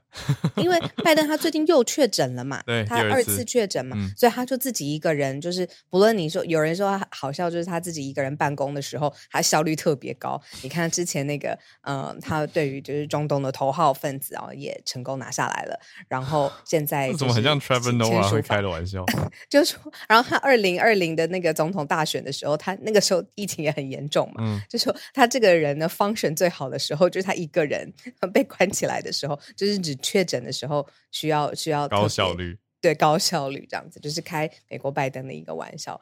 [0.55, 10.41] 因为拜登他最近又确诊了嘛， 对，他二次确诊嘛，嗯、所以他就自己一个人，就是不论你说有人说他好笑，就是他自己一个人办公的时候，他效率特别高。
[10.63, 19.05] 你看之前那个，嗯、呃，他对于就是中东的头号分子啊、哦，也成功拿下来了，然后现在怎么很像 Trevor Noah 开的玩笑，
[19.49, 27.91] 就说，然后他二零二零的那个总统大选的时候，他那个时候疫情也很严重嘛，嗯、就说他这个人呢，function 最好的时候就是他一个人
[28.33, 35.99] 被关起来的时候，就是指确诊的时候需要需要高效率，对高效率这样子，就是开美国拜登的一个玩笑。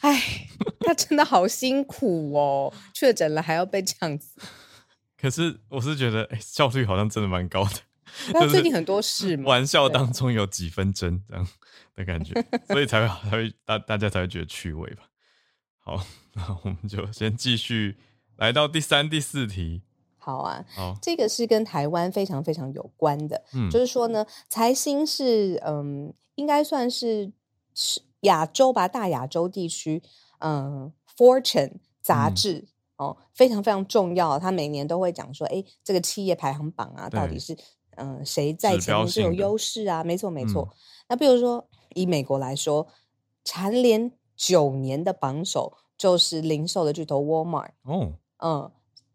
[0.00, 0.20] 哎，
[0.80, 4.40] 他真的好辛苦哦，确诊了还要被这样子。
[5.20, 7.70] 可是我是觉得，哎，效率好像真的蛮高的。
[8.32, 11.46] 他最近很多事嘛，玩笑当中有几分真这样
[11.94, 12.34] 的感觉，
[12.68, 15.04] 所以才会才会大大家才会觉得趣味吧。
[15.78, 16.04] 好，
[16.34, 17.96] 那我们就先继续
[18.36, 19.82] 来到第三、第四题。
[20.16, 27.32] 好啊，好，这个是跟台湾非常非常有关的，嗯，就是说呢，财新是嗯，应该算是
[27.74, 30.00] 是亚洲吧，大亚洲地区，
[30.38, 32.58] 嗯，Fortune 杂志、
[32.98, 37.56] 嗯、哦，非常非常重要，它每年都会讲说，哎，这个企业排行榜啊，到底是。
[37.96, 40.02] 嗯，谁在前面是有优势啊？
[40.02, 40.68] 没错，没错。
[40.70, 40.76] 嗯、
[41.08, 42.86] 那比如说，以美国来说，
[43.44, 47.70] 蝉联九年的榜首就是零售的巨头 Walmart。
[47.84, 48.70] 哦，嗯，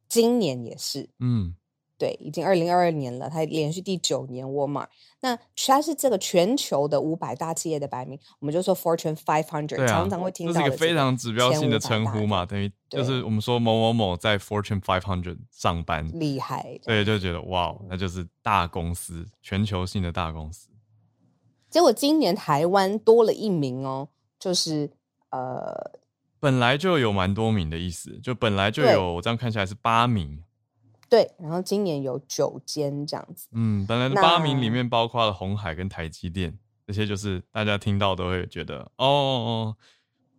[0.07, 1.09] 今年也是。
[1.19, 1.55] 嗯，
[1.97, 4.87] 对，已经二零二二年了，它连续第九年 Walmart。
[5.19, 20.69] 那它是这个全球的五百大企业的排名，我们就说 Fortune Five Hundred，、啊、常常会听到这是一个非常指标性的称呼嘛，等于就是我们说某某某在 Fortune Five Hundred 上班，厉害，对，就觉得哇，那就是大公司，全球性的大公司。
[21.71, 24.07] 结果今年台湾多了一名哦，
[24.39, 24.91] 就是
[25.31, 25.99] 呃，
[26.39, 30.43] 本来就有蛮多名的意思，就本来就有，我这样看起来是八名。
[31.09, 33.47] 对，然后今年有九间这样子。
[33.53, 39.75] 嗯，本来的八名里面包括了红海跟台积电，这些就是大家听到都会觉得哦，哦，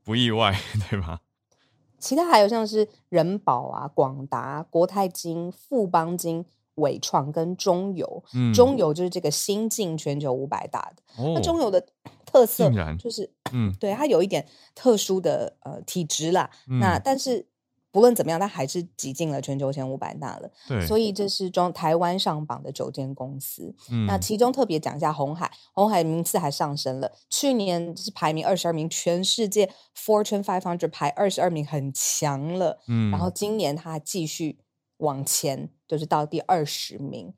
[0.04, 0.54] 不意外，
[0.90, 1.20] 对吧？
[1.98, 8.22] 其他还有像是人保啊、广达、国泰金、富邦金、伟创跟中油。
[8.34, 11.02] 嗯，中油就是这个新进全球五百大的。
[11.22, 11.84] 哦，那中油的
[12.26, 16.50] 特色就是，嗯，对，它有一点特殊的呃体质啦。
[16.68, 17.46] 嗯，那但是。
[17.92, 20.50] 无论怎么样，它还是挤进了全球前五百大了。
[20.68, 23.74] 对，所以这是中台湾上榜的九间公司。
[23.90, 32.78] 嗯，那其中特别讲一下红海，红海名次还上升了，去年是排名二十二名，全世界 Fortune Five Hundred 排二十二名，很强了。
[32.88, 34.58] 嗯，然后今年它还继续
[34.98, 37.32] 往前，就是到第二十名。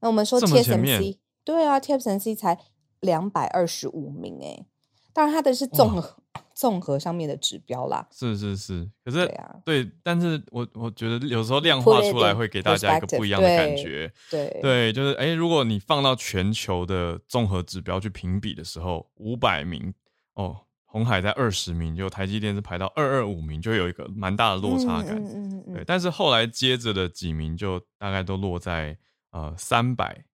[0.00, 2.58] 那我们说 TSMC，对啊，TSMC 才
[3.00, 4.66] 两百二十五名哎，
[5.14, 6.16] 当然它的是综合。
[6.56, 19.92] 综合上面的指标啦，是是是，可是对啊，对，但是我我觉得有时候量化出来会给大家一个不一样的感觉，对对，对，就是哎，如果你放到全球的综合指标去评比的时候，五百名
[20.34, 28.96] 哦，红海在二十名，就台积电是排到二二五名，就有一个蛮大的落差感，嗯嗯嗯，对，但是后来接着的几名就大概都落在
[29.32, 30.24] 呃三百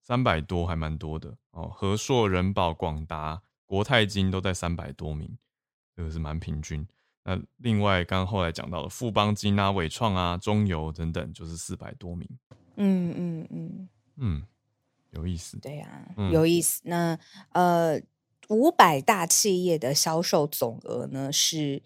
[0.00, 5.36] 三百多，还蛮多的哦，和硕、人保、广达、国泰金都在三百多名。
[5.96, 6.86] 这个是蛮平均。
[7.24, 12.28] 那另外，刚刚后来讲到了富邦金啊、纬创啊、中油等等，就是四百多名。
[12.76, 14.42] 嗯嗯嗯嗯，
[15.12, 15.58] 有意思。
[15.58, 16.82] 对呀、啊，嗯、有意思。
[16.84, 17.18] 那
[17.52, 17.98] 呃，
[18.48, 21.82] 五百大企业的销售总额呢，是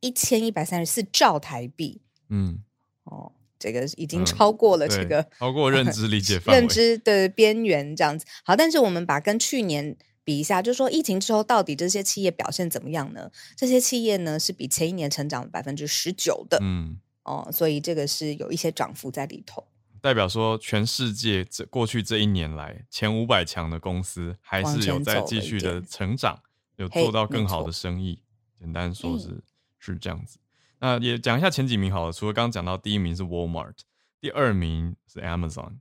[0.00, 2.02] 一千一百三十四兆台币。
[2.28, 2.62] 嗯，
[3.04, 8.26] 哦，这个已经超过了这个、嗯、超过认知理解 范围认知的边缘，这样子。
[8.44, 9.96] 好，但是我们把跟去年。
[10.26, 13.30] 比一下，就是说疫情之后到底这些企业表现怎么样呢？
[13.54, 19.64] 这些企业呢是比前一年成长百分之十九的，嗯，哦，所以这个是有一些涨幅在里头。
[20.00, 26.42] 代表说，全世界这过去这一年来前五百强的公司还是有在继续的成长，
[26.74, 28.18] 有做到更好的生意。
[28.58, 29.42] 简单说是、嗯、
[29.78, 30.38] 是这样子。
[30.80, 33.76] 那也讲一下前几名好了，除了刚刚讲到第一名是 Walmart，
[34.20, 35.76] 第二名是 Amazon，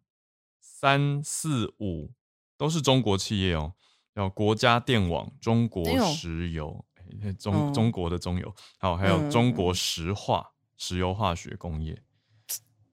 [0.62, 2.12] 三四五
[2.58, 3.74] 都是中国企业哦。
[4.16, 6.86] 叫国家电网、中国石油、
[7.22, 12.02] 哎、中、嗯、中国的中油，好，还有中国石化、嗯、石油化学工业，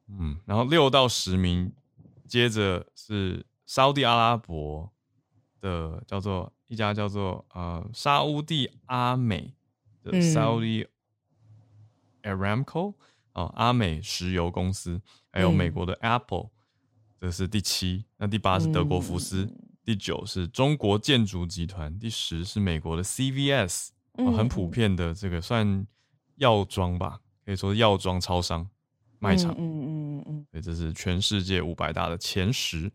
[0.09, 1.73] 嗯，然后六到十名，
[2.27, 4.91] 接着是沙乌地阿拉伯
[5.61, 9.55] 的叫做一家叫做呃沙乌地阿美
[10.03, 10.89] 的 Saudi
[12.25, 12.95] Aramco
[13.33, 16.51] 啊、哦、阿美石油公司，还有美国的 Apple，、嗯、
[17.21, 19.45] 这是第七，那第八是德国福斯。
[19.45, 25.85] 嗯第九是中国建筑集团，第十是美国的 CVS，、嗯哦、很普遍的这个算
[26.37, 28.69] 药妆吧，可以说药妆超商
[29.19, 29.53] 卖场。
[29.53, 32.93] 嗯嗯嗯嗯，所以这是全世界五百大的前十。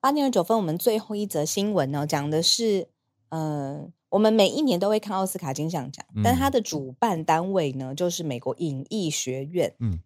[0.00, 2.88] 八点九分，我们最后一则新闻呢，讲的是，
[3.30, 9.74] 呃，我们每一年都会看奥斯卡金像奖，嗯、但它的主办单位呢，就是美国影艺学院。
[9.80, 9.98] 嗯，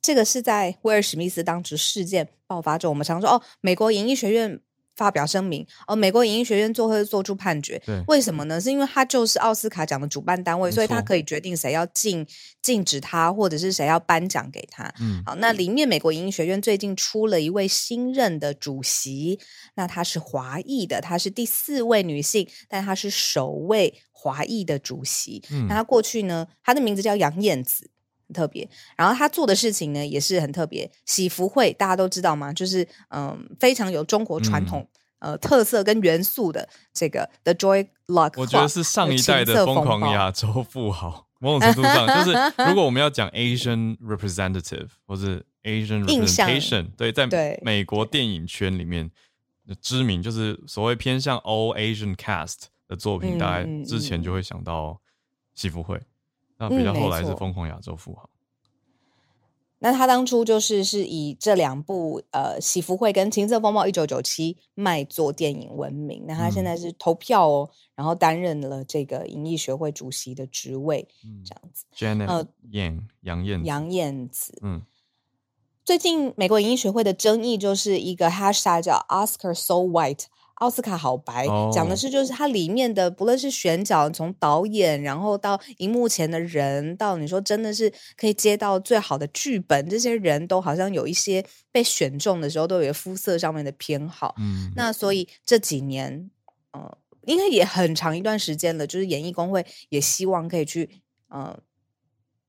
[0.00, 4.60] 这个是在威尔史密斯当时事件爆发之后，我们常说哦，美国影艺学院。
[4.94, 8.60] 发表声明，哦，美国影艺学院做会做出判决，对为什么呢？
[8.60, 12.26] 是因为他就是奥斯卡奖的主办单位，所以他可以决定谁要禁
[12.60, 14.92] 禁止他，或者是谁要颁奖给他。
[15.00, 19.38] 嗯，好，那里面美国影艺学院最近出了一位新任的主席，
[19.74, 25.42] 那她是华裔的，她是第四位女性，但她是首位华裔的主席。
[25.50, 27.90] 嗯，那她过去呢，她的名字叫杨燕子。
[28.32, 30.90] 特别，然后他做的事情呢也是很特别。
[31.04, 32.52] 喜福会大家都知道吗？
[32.52, 34.86] 就是嗯，非常有中国传统、
[35.18, 38.34] 嗯、呃特色跟元素的这个 The Joy Luck。
[38.36, 47.28] 我觉得是上一代的疯狂亚洲富豪，某种程度上就是， 如果我们要讲 Asian representative 或是 Asian representation，对，在
[47.62, 49.10] 美国电影圈里面
[49.66, 55.00] 的知名，就是所谓偏向 All Asian cast 的作品，嗯、大概之前就会想到
[55.54, 56.00] 喜福会。
[56.68, 58.28] 那比较后来是疯狂亚洲富豪、嗯。
[59.80, 66.24] 那他当初就是是以这两部呃《喜福会》跟《情色风暴》一九九七卖座电影闻名。
[66.26, 71.84] 那他现在是投票哦，嗯、然后担任了这个影艺学会主席的职位，嗯、这样子。
[71.96, 72.46] Janet 呃，
[73.22, 74.82] 杨燕子，杨燕子，嗯，
[75.84, 80.26] 最近美国影艺学会的争议就是一个 hashtag 叫 Oscar So White。
[80.62, 81.88] 奥斯卡好白，讲、oh.
[81.88, 94.36] 的是就是它里面的不论是选角，从导演，然后到荧幕前的人，到你说真的是可以接到最好的剧本，这些人都好像有一些被选中的时候都有一个肤色上面的偏好。
[94.38, 96.30] 嗯，那所以这几年，
[96.70, 96.96] 呃，
[97.26, 101.58] 应该也很长一段时间了，就是演艺工会也希望可以去呃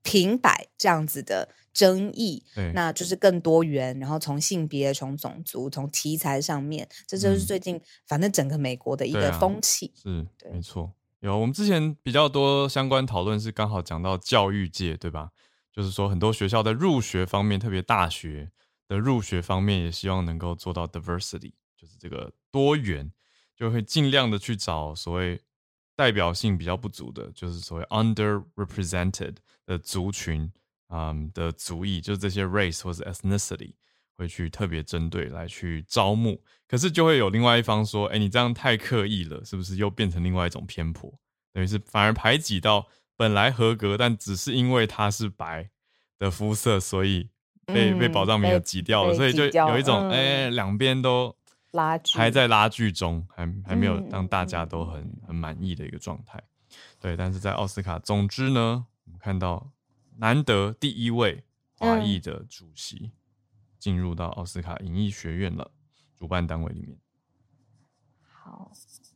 [0.04, 1.50] 平摆这样子的。
[1.74, 2.44] 争议，
[2.76, 9.92] 那就是更多元，然后从性别、从种族、从题材上面，这就是最近、嗯、反正整个美国的一个风气。
[9.96, 10.94] 啊、是，对没错。
[11.22, 15.32] 有我们之前比较多相关讨论是刚好讲到教育界，对吧？
[15.72, 18.52] 就是说很多学校的入学方面，特别大学
[18.88, 23.12] 的入学方面，也希望能够做到 diversity，就是这个多元，
[23.58, 25.42] 就会尽量的去找所谓
[25.96, 30.52] 代表性比较不足的，就是所谓 underrepresented 的族群。
[30.96, 33.74] 嗯的族裔，就是这些 race 或者 ethnicity
[34.16, 41.12] 会去特别针对来去招募，可是就会有另外一方说，哎，你这样太刻意了，是不是又变成另外一种偏颇？
[41.52, 42.86] 等于是反而排挤到
[43.18, 45.68] 本来合格，但只是因为他是白
[46.20, 47.28] 的肤色，所以
[47.66, 51.36] 被、嗯、被保障名额挤掉了，所以就有一种哎，两边都
[51.74, 56.42] 拉还在拉锯中，还还没有让大家都很很满意的一个状态。
[57.00, 59.70] 对，但是在奥斯卡，总之呢，我们看到。
[60.20, 61.44] 难得第一位
[61.76, 63.14] 华裔的主席
[63.80, 65.72] 进入到奥斯卡影艺学院了，
[66.16, 66.96] 主办单位里面。
[68.22, 68.72] 好，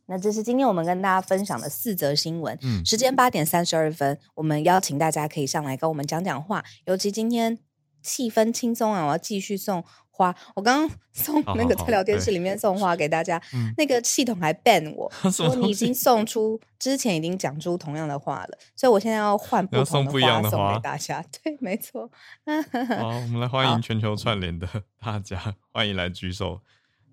[0.06, 2.58] 那这是今天我们跟大家分享的四则新闻。
[2.62, 7.56] 嗯，时间八点三十二分，我们邀请大家可以上来跟我们讲讲话，尤其今天
[8.02, 9.84] 气氛轻松啊，我要继续送。
[10.18, 21.24] 花，我刚刚 送那个在聊天室里面送花给大家，好好好，那个系统还 ban 我， 说你已经送出之前已经讲出同样的话了，所以我现在要换不同的花送给大家。
[21.42, 22.10] 对，没错。
[22.44, 24.68] 好，我们来欢迎全球串联的
[25.00, 26.60] 大家，欢迎来举手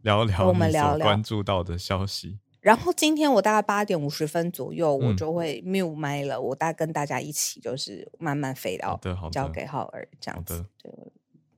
[0.02, 2.40] 聊聊我们聊关注到的消息。
[2.62, 9.00] 然后今天我大概八点五十分左右，我就会 mute 麦了，我大概跟大家一起就是慢慢飞到，
[9.32, 10.66] 交给浩尔这样子。
[10.82, 10.92] 对。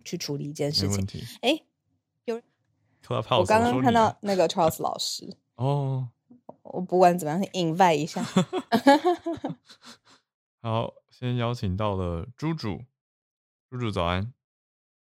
[0.07, 1.05] 去处理一件事情。
[1.41, 1.61] 哎，
[2.25, 2.35] 有，
[3.11, 6.09] 我刚刚看到那个 Charles 老师 哦。
[6.63, 8.21] 我不管怎么样，invite 一下。
[10.61, 12.81] 好，先邀请到了猪猪，
[13.69, 14.33] 猪猪早安。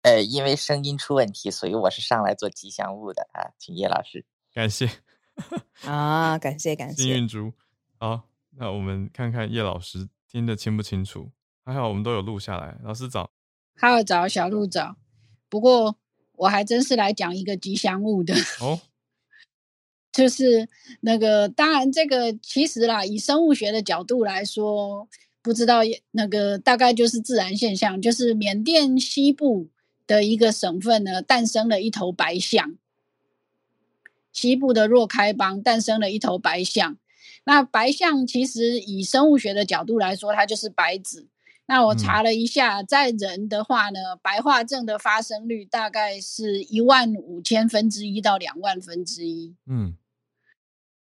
[0.02, 4.24] 呃，因为声音出问题，所以我是上来做吉祥物的啊，请叶老师。
[4.52, 4.88] 感谢
[5.84, 7.02] 啊，感谢感谢。
[7.02, 7.52] 幸运猪，
[7.98, 11.30] 好，那我们看看叶老师听得清不清楚？
[11.64, 12.78] 还好我们都有录下来。
[12.82, 13.30] 老师早。
[13.78, 14.96] 哈喽早，小鹿早。
[15.48, 15.96] 不过
[16.36, 18.80] 我还真是来讲一个吉祥物的哦，
[20.10, 20.68] 就是
[21.00, 25.06] 那个，当然这个其实啦，以生物学的角度来说，
[25.42, 25.80] 不知道
[26.12, 29.68] 那个大概就是自然现象，就是缅甸西部
[30.06, 32.76] 的一个省份呢，诞生了一头白象。
[34.32, 36.96] 西部的若开邦诞生了一头白象。
[37.44, 41.28] 那白象其实以生物学的角度来说，它就是白子。
[41.68, 49.54] 那我查了一下，嗯、在人的话呢，白化症的发生率大概是一万五千分之一到两万分之一。
[49.66, 49.96] 嗯，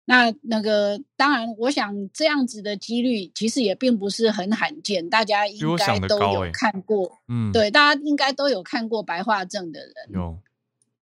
[0.05, 7.19] 那那个当然，我想这样子的几率其实也并不是很罕见，大家应该都有看过。
[7.27, 9.93] 嗯，对，大家应该都有看过白化症的人。
[10.13, 10.39] 有，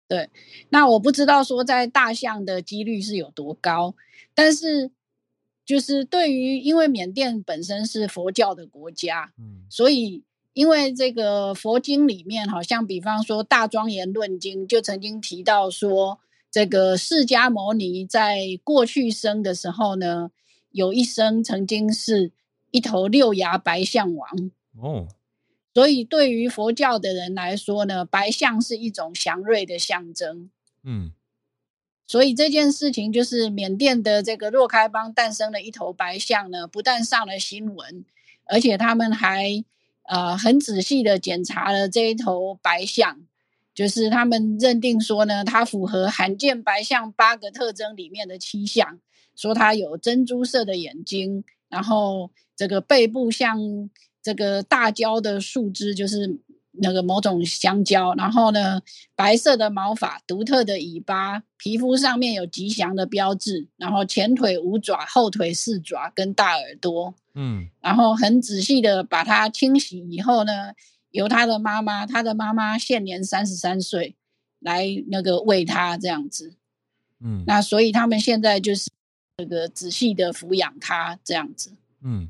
[0.07, 0.29] 对。
[0.69, 3.93] 那我不知道说在大象的几率是有多高，
[4.33, 4.89] 但是。
[5.63, 16.19] 就是对于，因为缅甸本身是佛教的国家，嗯，所以因为这个佛经里面，好像比方说《大庄严论经》就曾经提到说，
[16.49, 20.31] 这个释迦牟尼在过去生的时候呢，
[20.71, 22.31] 有一生曾经是
[22.71, 24.29] 一头六牙白象王。
[24.81, 25.07] 哦，
[25.73, 30.49] 所以对于佛教的人来说呢，白象是一种祥瑞的象征，
[30.83, 31.11] 嗯。
[32.11, 38.03] 所以这件事情就是缅甸的这个若开邦诞生了一头白象呢，不但上了新闻，
[38.43, 39.63] 而且他们还
[40.09, 43.21] 呃很仔细的检查了这一头白象，
[43.73, 48.99] 就是他们认定说呢，它符合罕见白象八个特征里面的七项，
[49.37, 53.89] 说它有珍珠色的眼睛，然后这个背部像
[54.21, 56.41] 这个大蕉的树枝，就是。
[56.71, 58.81] 那个某种香蕉，然后呢，
[59.15, 70.71] 白色的毛发，独特的尾巴，皮肤上面有吉祥的标志，然后前腿五爪，后腿四爪跟大耳朵，嗯，然后很仔细的把它清洗以后呢，
[71.11, 74.15] 由他的妈妈，他的妈妈现年三十三岁，
[74.59, 76.55] 来那个喂他这样子，
[77.19, 78.89] 嗯，那所以他们现在就是
[79.37, 82.29] 那个仔细的抚养他这样子，嗯。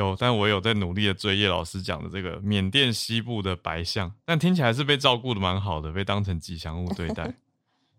[0.00, 7.34] 有，但我有在努力的追叶老师讲的这个缅甸西部的白象，但听起来是被照顾的蛮好的，被当成吉祥物对待。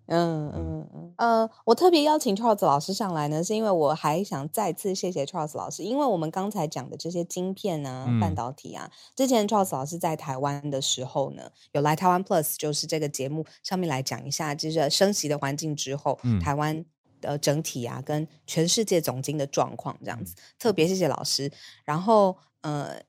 [0.08, 1.14] 嗯嗯嗯。
[1.16, 16.84] 呃，我特别邀请 Charles 老师上来呢，是因为我还想再次谢谢 Charles 老师，因为我们刚才讲的这些晶片啊、嗯、半导体啊，之前 Charles 老师在台湾的时候呢，有来台湾 Plus，就是这个节目上面来讲一下，就是升息的环境之后，嗯、台湾
[17.22, 21.50] 的整体啊，跟全世界总经的状况这样子，嗯、特别谢谢老师。
[21.86, 23.02] 然后呃，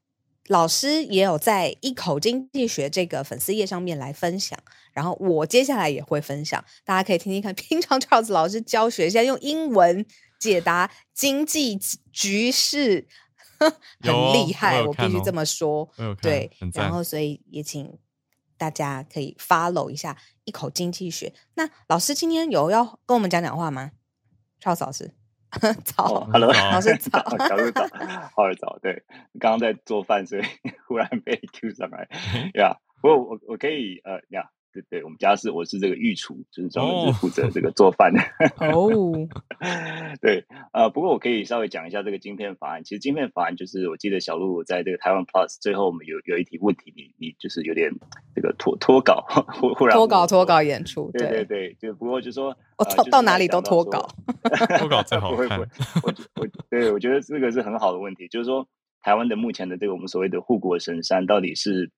[0.49, 4.59] 老师也有在一口经济学这个粉丝页上面来分享。
[4.93, 7.55] 然后我接下来也会分享，大家可以听听看。
[7.57, 10.05] 平常 Charles 老师教学，现在用英文
[10.39, 11.79] 解答经济
[12.13, 13.09] 局势，
[14.01, 15.89] 很厉害，我必须这么说。
[16.21, 17.99] 对，然后所以也请
[18.59, 21.33] 大家可以 follow 一下一口经济学。
[21.55, 23.93] 那老师今天有要跟我们讲讲话吗
[24.63, 25.11] ？Charles 老师，
[25.85, 27.83] 早，Hello，老师早，小鹿早，
[28.37, 28.79] 好儿早。
[28.81, 29.03] 对，
[29.41, 30.43] 刚刚在做饭，所以
[30.87, 32.09] 忽然被 Q 上来。
[32.55, 34.49] 呀，不过我我可以呃呀。
[34.73, 38.21] 对对，我们家是我是这个御厨，就是专门是负责这个做饭的。
[38.73, 38.89] 哦，
[40.21, 42.83] 对，呃，不过我可以稍微讲一下这个晶片法案。
[42.83, 47.93] 其实晶片法案就是，我记得小鹿在这个台湾 Plus 最后我们有有一题问题，你你就是有点
[48.35, 51.11] 这个脱脱稿， 忽忽然脱稿脱稿演出。
[51.13, 54.09] 对对对，就不过就说我到到哪里都脱稿，
[54.79, 55.67] 脱稿最好不会不会，
[56.03, 58.67] 我我对我觉得这个是很好的问题，就是说
[59.03, 61.91] 台湾的目前的这个我们所谓的护国神山到底是。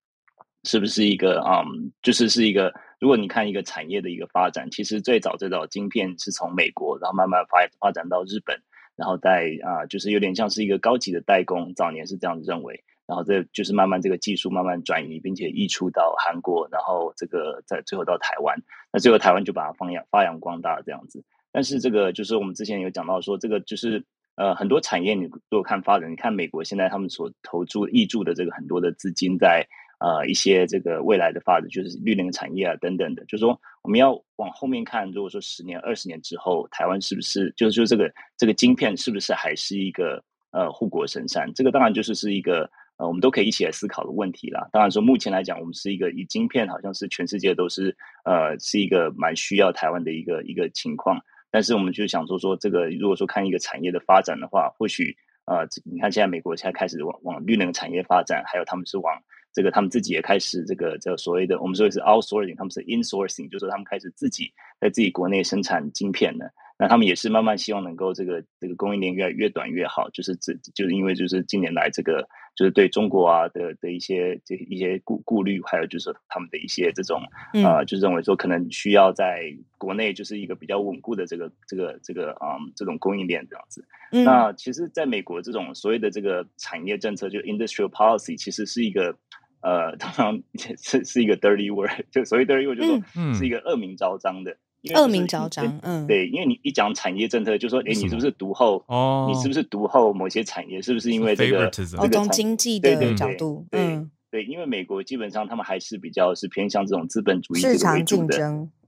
[0.64, 8.58] 是不是一个嗯，就是是一个，如果你看一个产业的一个发展，其实最早最早晶片是从美国，然后慢慢发发展到日本，
[8.96, 18.56] 然后在啊、就是有点像是一个高级的代工，早年是这样子认为，然后这就是慢慢这个技术慢慢转移，并且溢出到韩国，然后这个在最后到台湾，
[18.90, 21.22] 那最后台湾就把它发扬发扬光大这样子。
[21.52, 24.02] 但是这个就是我们之前有讲到说，这个就是
[24.36, 29.66] 呃很多产业，你如果看发展，你看美国现在他们所投注挹注的这个很多的资金在。
[30.04, 41.50] 呃，一些这个未来的发展，就是绿能产业啊等等的，就是说我们要往后面看，如果说十年、二十年之后，台湾是不是就是说这个这个晶片是不是还是一个呃护国神山？
[41.54, 44.68] 这个当然就是是一个呃我们都可以一起来思考的问题啦。
[44.72, 47.96] 当然说目前来讲，我们是一个以晶片好像是全世界都是
[48.26, 51.18] 呃是一个蛮需要台湾的一个一个情况，
[51.50, 59.18] 但是我们就想说说这个如果说看一个产业的发展的话，或许呃你看现在美国现在开始往往绿能产业发展，还有他们是往。
[59.54, 66.50] 这个他们自己也开始这个叫所谓的我们说的是 outsourcing，他们是 insourcing，就是说他们开始自己在自己国内生产晶片了。
[66.76, 77.22] 那他们也是慢慢希望能够这个这个供应链越来越短越好，就是这就是因为就是近年来这个就是对中国啊的的一些这一些顾顾虑，还有就是他们的一些这种
[77.64, 83.86] 啊、就认为说可能需要在国内就是一个比较稳固的这个这个这个啊、嗯、这种供应链这样子。
[84.10, 89.16] 嗯、那其实在美国这种所谓的这个产业政策，就 industrial policy，其实是一个。
[89.64, 90.42] 呃， 通常
[90.78, 94.54] 是是一个 dirty word， 就所谓 dirty word，就说是一个恶名昭彰的。
[94.94, 98.84] 恶名昭彰，嗯，对，因为你一讲产业政策，就说，哎，你是不是独后？
[98.86, 100.82] 哦，你是不是独后某些产业？
[100.82, 103.66] 是不是因为这个这个从经济的角度？
[103.70, 103.98] 对
[104.30, 108.36] 对，因为美国基本上他们还是比较是偏向这种资本主义这个为主的，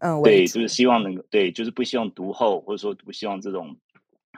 [0.00, 3.74] 嗯，对，就是希望能够对，就是不希望独后，或者说不希望这种，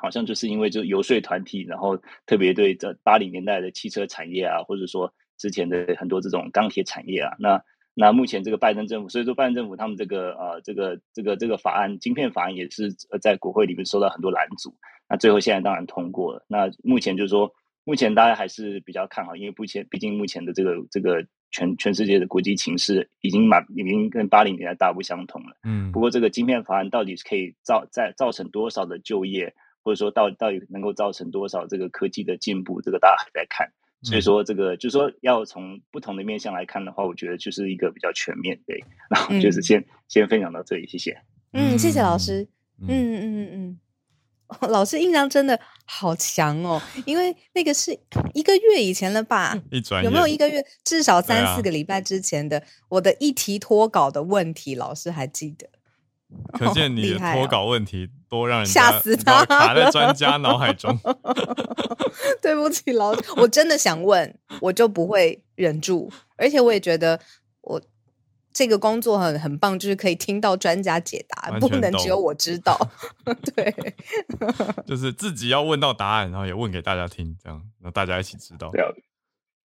[0.01, 5.13] 好像就是因为就游说团体，然后特别对这八零年代的汽车产业啊，或者说。
[5.39, 7.63] 之前的很多这种钢铁产业啊，那
[7.95, 14.75] 那目前这个拜登政府，所以说拜登政府他们这个呃这个这个这个法案，晶片法案也是在国会里面受到很多拦阻，
[15.09, 16.45] 那最后现在当然通过了。
[16.47, 17.53] 那目前就是说，
[17.85, 25.57] 目前大家还是比较看好，因为目前毕竟目前的这个这个全全世界的国际情势已经蛮已经跟八零年代大不相同了。
[25.65, 25.91] 嗯。
[25.91, 33.73] 不过这个晶片法案到底是可以造在造成多少的就业，或者说到到底能够造成多少这个科技的进步，这个大家还在看。
[34.03, 38.85] 所以说，这个就是说，要从不同的面向来看的话，我觉得就是一个比较全面对。
[39.11, 41.21] 然后就是先、嗯、先分享到这里，谢谢。
[41.53, 42.47] 嗯，谢谢老师。
[42.81, 43.79] 嗯嗯嗯嗯，
[44.71, 47.99] 老师印象真的好强哦，因为那个是
[48.35, 49.61] 一个月以前了吧？
[49.73, 50.65] 一转有没有一个月？
[50.85, 55.69] 至少三四个礼拜之前的我的一题脱稿的问题，老师还记得。
[56.53, 60.99] 可见你的脱稿问题多让人吓死他，卡在专家脑海中。
[62.43, 66.11] 对不起，老，我真的想问，我就不会忍住。
[66.37, 67.19] 而且我也觉得，
[67.63, 67.81] 我
[68.53, 72.77] 这个工作很很棒，就是可以听到专家解答，不能只有我知道。
[73.55, 73.75] 对，
[74.87, 78.71] 就是自己要问到答案，然后也问给大家听，这样让大家一起知道。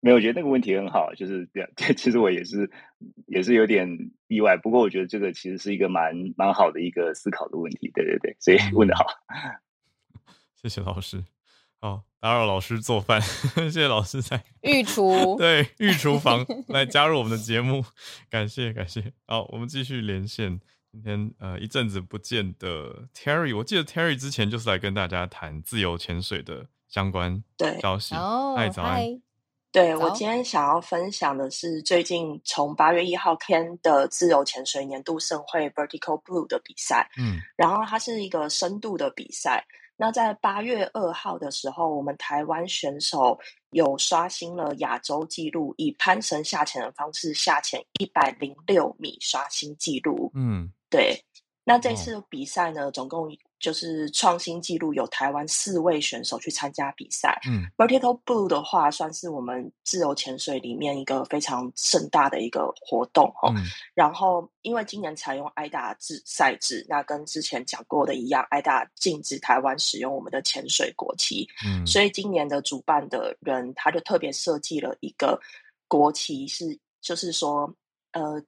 [0.03, 1.69] 没有，我觉得那个问题很好，就是这样。
[1.95, 2.69] 其实我也是，
[3.25, 3.87] 也是有点
[4.27, 4.57] 意外。
[4.57, 7.89] 不过我觉得这个其实是一个蛮蛮好的一个思考的问题。
[7.93, 9.05] 对对对，所以问得好。
[10.61, 11.23] 谢谢老师。
[11.79, 13.21] 好，打扰老师做饭，
[13.55, 17.85] 谢谢老师在御厨，对，御厨房来加入我们的节目，
[18.29, 19.13] 感谢感谢。
[19.25, 20.59] 好，我们继续连线。
[20.91, 27.41] 今天呃一阵子不见的 Terry，我记得 Terry 之前就是来跟大家谈自由潜水的相关
[27.81, 28.13] 消息。
[28.13, 29.32] 嗨，早安。
[29.73, 37.09] 对，我今天想要分享的是最近从八月一号开的自由潜水年度盛会 Vertical Blue 的比赛。
[37.17, 39.65] 嗯，然后它是一个深度的比赛。
[39.95, 43.39] 那在八月二号的时候，我们台湾选手
[43.71, 50.31] 有刷新了亚洲纪录，以攀绳下潜的方式下潜一百零六米，刷新纪录。
[50.35, 51.19] 嗯，对。
[51.63, 57.39] 那这次比赛呢，总共就是创新纪录，有台湾四位选手去参加比赛。
[57.47, 63.53] 嗯，Vertical Blue 的话，算是我们自由潜水里面一个非常盛大的一个活动哈。
[63.55, 71.47] 嗯，然后，因为今年采用 AIDA 制赛制，那跟之前讲过的一样，AIDA 禁止台湾使用我们的潜水国旗。
[71.65, 75.39] 嗯，所以今年的主办的人他就特别设计了一个
[75.87, 77.73] 国旗，是就是说，
[78.11, 78.43] 呃。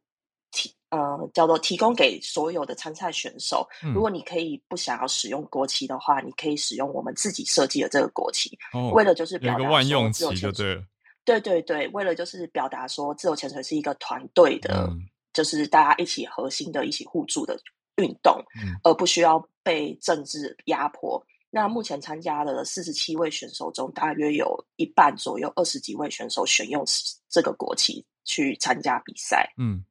[0.96, 10.84] 呃，叫做提供给所有的参赛选手，嗯，如果你可以不想要使用国旗的话，你可以使用我们自己设计的这个国旗，哦，为了就是表达说万用旗就对了，
[11.26, 17.60] 对对对，为了就是表达说自由潜水是一个团队的，嗯，就是大家一起核心的、一起互助的
[17.98, 21.22] 运动，嗯，而不需要被政治压迫。
[21.50, 26.84] 那目前参加的四十七位选手中，大约有一半左右，二十几位选手选用
[27.30, 29.84] 这个国旗去参加比赛，嗯。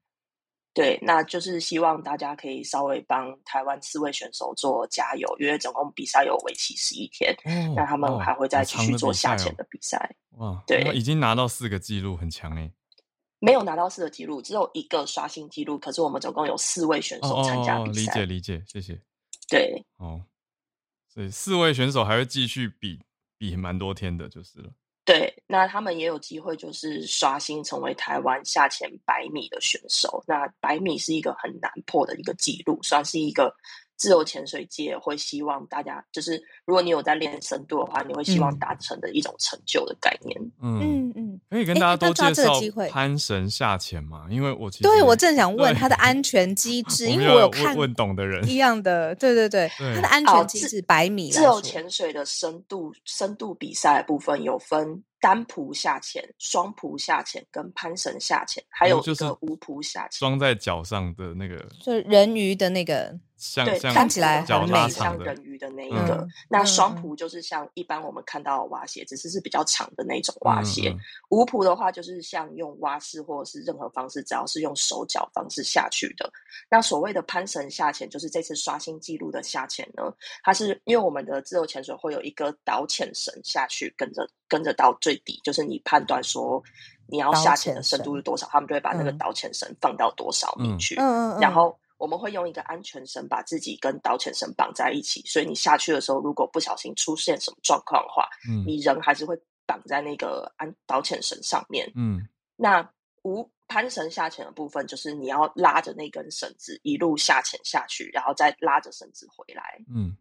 [0.75, 7.33] 对，那就是希望大家可以稍微帮台湾四位选手做加油，因为总共比赛有为期十一天，
[7.77, 10.17] 那、哦、他们还会再继续做下潜的比赛。
[10.33, 12.69] 哇、哦，对，已经拿到四个纪录，很强哎。
[13.39, 15.79] 没有拿到四个纪录，只有一个刷新纪录。
[15.79, 18.01] 可是我们总共有四位选手参加比赛。
[18.01, 19.01] 理解理解，谢谢。
[19.49, 20.25] 对，哦，
[21.09, 22.99] 所以四位选手还会继续比
[23.39, 24.73] 比蛮多天的，就是了。
[25.05, 30.25] 对，那他们也有机会，就是刷新成为台湾下潜百米的选手。
[30.27, 33.55] 那百米是一个很难破的一个记录，算是一个。
[33.97, 40.41] 自由潜水界会希望大家，就是如果你有在练深度的话，你会希望达成的一种成就的概念。
[40.63, 42.53] 嗯嗯嗯，可以跟大家多介绍
[42.91, 44.27] 攀绳下潜吗？
[44.31, 63.19] 因为我其实对我正想问它的安全机 制，因为我有看问懂的人一样的，对对对，它的安全机制百米自由潜水的深度深度比赛的部分有分单蹼下潜、双蹼下潜跟攀绳下潜，还有一个无蹼下潜，装在脚上的那个，就是人鱼的那个。
[63.37, 66.15] 像对，像看起来很美，像人鱼的那一个。
[66.15, 70.91] 嗯、那双蹼就是像一般我们看到的蛙鞋，只是是比较长的那种蛙鞋。
[70.91, 76.31] 嗯嗯、无蹼的话，就是像用蛙式或者是任何方式，只要是用手脚方式下去的。
[76.71, 80.05] 那所谓的攀绳下潜，就是这次刷新纪录的下潜呢，
[80.43, 86.63] 它是因为我们的自由潜水会有一个导潜绳下去，跟着跟着到最底，就是你判断说
[87.09, 91.77] 你要下潜的深度是多少，他们就会把那个导潜绳放到多少米去，嗯嗯、然后。
[92.05, 99.35] 我们会用一个安全绳把自己跟导潜绳绑在一起，所以你下去的时候，如果不小心出现什么状况的话，嗯，你人还是会
[99.65, 101.91] 绑在那个安导潜绳上面。
[101.97, 102.87] 嗯，那
[103.23, 109.81] 无攀绳下潜的部分，就是你要拉着那根绳子一路下潜下去，然后再拉着绳子回来。
[109.89, 110.15] 嗯，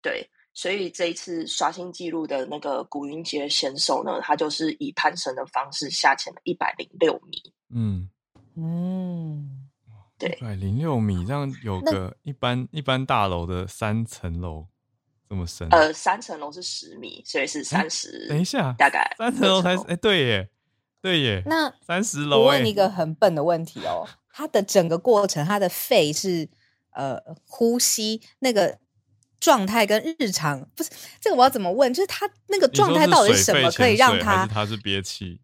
[0.00, 7.42] 对，所以这一次刷新纪录的那个古云杰选手呢，他就是以攀绳的方式下潜了一百零六米。
[7.74, 8.08] 嗯
[8.54, 9.65] 嗯。
[10.18, 14.66] 对，一百零六米，这样有个一般一般大楼的三层楼
[15.28, 15.68] 这么深。
[15.70, 18.26] 呃，三层楼是十米，所以是三十。
[18.28, 20.48] 等一下，大概三层楼才哎，对耶，
[21.02, 21.42] 对耶。
[21.46, 26.48] 那三十楼，我问一个很笨的问题哦，它的整个过程，它的肺是
[26.92, 28.78] 呃呼吸那个
[29.38, 30.90] 状态跟日常不是
[31.20, 31.92] 这个，我要怎么问？
[31.92, 34.46] 就是他那个状态到底是什么可以让它？
[34.46, 35.40] 它是憋气。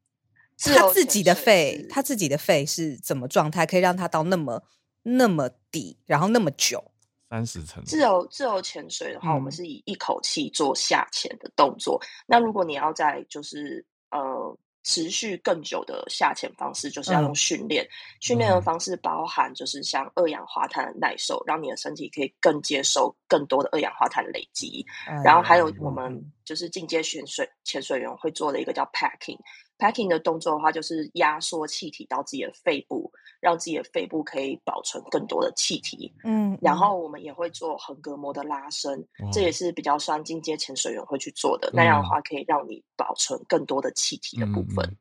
[0.70, 4.62] 他自己的肺，他自己的肺是怎么状态，可以让他到那么
[5.02, 6.82] 那么底，然后那么久？
[7.28, 7.82] 三十层。
[7.84, 11.98] 自由自由潜水的话，嗯、我们是以一口气做下潜的动作。
[12.26, 17.88] 那如果你要在就是呃持续更久的下潜方式，就是要用训练。
[18.20, 24.84] 训练、嗯、的方式包含就是像二氧化碳的耐受，让你的身体可以更接受更多的二氧化碳累积。
[25.08, 29.38] 嗯、然后还有我们就是进阶潜水潜水员会做的一个叫 packing。
[29.82, 33.10] Packing 的动作的话，就是压缩气体到自己的肺部，
[33.40, 36.12] 让自己的肺部可以保存更多的气体。
[36.22, 41.68] 嗯，然后我们也会做横膈膜的拉伸，哦、这也是比较算进阶潜水员会去做的。
[41.70, 44.86] 嗯、那样的话，可以让你保存更多的气体的部分。
[44.86, 44.96] 嗯、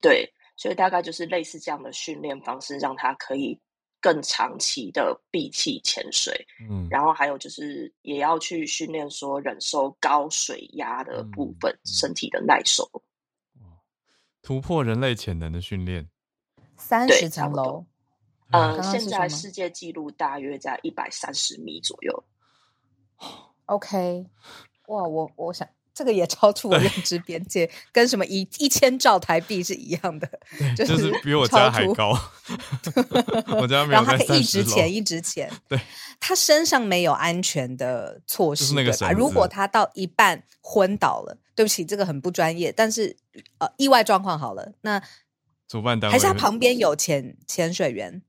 [0.00, 3.56] 对，所以大概就是类似这样的训练方式，让它可以
[4.00, 12.84] 更长期的闭气潜水，嗯，然后还有就是也要去训练说忍受高水压的部分，嗯、身体的耐受，
[14.42, 16.08] 突破人类潜能的训练，
[16.76, 17.84] 三十层楼，
[18.50, 22.24] 嗯、呃，现在世界纪录大约在一百三十米左右。
[23.66, 24.26] OK，
[24.86, 25.68] 哇，我我想。
[25.94, 30.30] 这个也超出我认知边界，跟什么一一千兆台币是一样的，
[30.76, 32.16] 就是比我家还高。
[33.60, 34.00] 我家没有。
[34.00, 35.50] 然后他可以一直潜，一直潜。
[35.66, 35.76] 对，
[36.20, 39.10] 他身上没有安全的措施，对吧？
[39.10, 42.70] 如果他到一半昏倒了，对不起，这个很不专业。
[42.70, 43.16] 但是
[43.58, 45.02] 呃，意外状况好了，那
[45.66, 48.22] 主办单位还是他旁边有潜潜水员。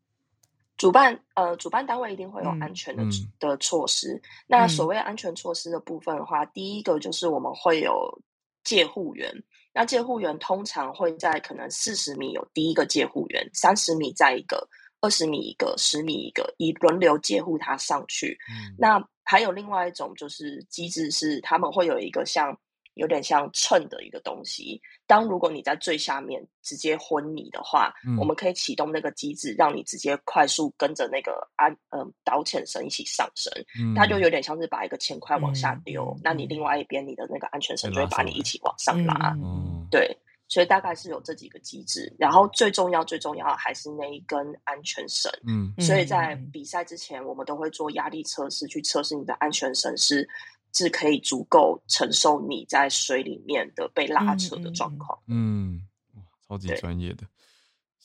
[0.77, 4.13] 主办呃，主办单位一定会有安全的、嗯、的措施。
[4.13, 8.19] 嗯、那所谓安全措施的部分的话，嗯、第一个就是我们会有
[8.63, 9.31] 戒护员。
[9.75, 14.67] 那戒护员通常会在可能四十米有第一个戒护员，三十米再一个，
[15.01, 18.35] 二十米一个，十米一个，以轮流戒护他上去。
[18.49, 22.57] 嗯、那还有另外一种就是机制是，他们会有一个像。
[22.95, 24.81] 有点像秤的一个东西。
[25.07, 33.51] 当如果你在最下面直接昏迷的话，嗯、我们可以启动那个机制，让你直接快速跟着那个安嗯导潜绳一起上升。
[33.79, 39.33] 嗯、它就有点像是把一个铅块往下丢，嗯、那你另外一边你的那个安全绳就会把你一起往上拉。
[39.41, 40.15] 嗯、对，
[40.47, 42.13] 所以大概是有这几个机制。
[42.19, 45.31] 然后最重要最重要还是那一根安全绳。
[45.47, 50.27] 嗯，所以在比赛之前，我们都会做压力测试，去测试你的安全绳是。
[50.73, 55.19] 是可以足够承受你在水里面的被拉扯的状况。
[55.27, 55.81] 嗯，
[56.13, 57.27] 哇超级专业的，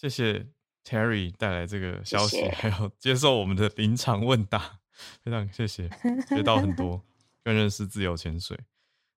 [0.01, 0.47] 对谢谢
[0.85, 4.81] Terry 带来这个消息，谢谢还有接受我们的临场问答，
[5.23, 5.89] 非常谢谢，
[6.29, 7.03] 学到很 多，
[7.43, 8.59] 更认识自由潜水，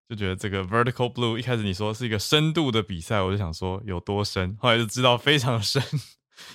[0.07, 5.81] 就觉得这个 Vertical Blue 一开始你说是一个深度的比赛，我就想说有多深，后来就知道非常深，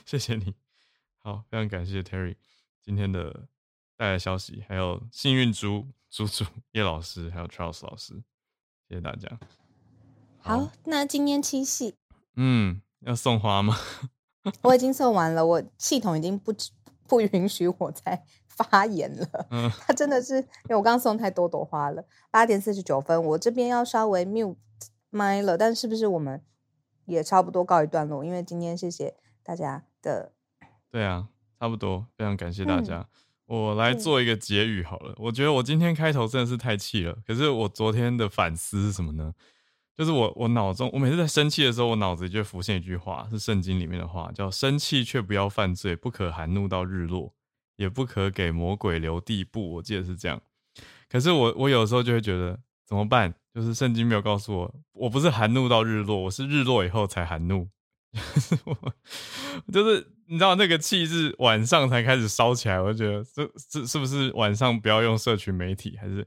[0.07, 0.55] 谢谢你，
[1.19, 2.37] 好，非常感谢 Terry
[2.81, 3.49] 今天的
[3.97, 5.89] 带来消息，还有幸运猪。
[6.13, 8.23] 猪猪叶老师还有 Charles 老师，
[8.87, 9.41] 谢谢大家。
[10.37, 11.95] 好，好，那今天七夕，
[12.37, 13.75] 嗯，要送花吗？
[14.61, 16.53] 我已经送完了，我系统已经不
[17.09, 19.47] 不允许我再发言了。
[19.51, 22.05] 嗯， 他真的是因为我刚送太多朵花了。
[22.31, 24.57] 八点四十九分，我这边要稍微 mute
[25.09, 26.45] 麦了，但是不是我们
[27.07, 28.23] 也差不多告一段落？
[28.23, 30.35] 因为今天谢谢大家的，
[30.91, 32.99] 对啊，差不多，非常感谢大家。
[32.99, 33.09] 嗯
[33.53, 35.13] 我来做一个结语好了。
[35.13, 37.15] 嗯、我觉得我今天开头真的是太气了。
[37.27, 39.35] 可是我昨天的反思是什么呢？
[39.95, 47.35] 就是我我脑中，我每次在生气的时候，我脑子里就会浮现一句话，是圣经里面的话，叫“生气却不要犯罪，不可含怒到日落，
[47.77, 49.75] 也不可给魔鬼留地步”。
[49.77, 50.41] 我记得是这样。
[51.11, 53.35] 可是我我有时候就会觉得怎么办？
[53.55, 57.69] 就是圣经没有告诉我，我不是含怒到日落，我是日落以后才含怒。
[59.73, 65.97] 就是你知道那个气是晚上才开始烧起来，我就觉得这这是不是晚上不要用社群媒体？
[65.99, 66.27] 还是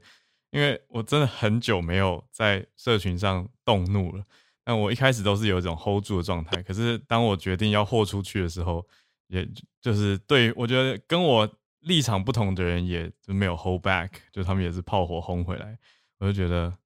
[0.50, 4.24] 因为我真的很久没有在社群上动怒了？
[4.64, 8.84] 但我一开始都是有一种 hold 住的状态，可是当我决定要豁出去的时候，
[9.28, 9.48] 也
[9.80, 11.48] 就是对我觉得跟我
[11.82, 15.78] 立场不同的人也就没有 hold back，就他们也是炮火轰回来，
[16.18, 16.76] 我就觉得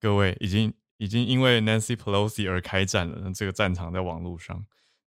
[0.00, 0.72] 各位已经。
[0.96, 4.64] 已经因为 Nancy Pelosi 而开战了，这个战场在网络上，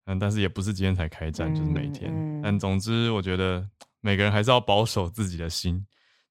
[0.06, 2.10] 嗯，但是也不是今天才开战，就是每天。
[2.12, 3.64] 嗯嗯、但总之，我觉得
[4.00, 5.86] 每个人还是要保守自己的心，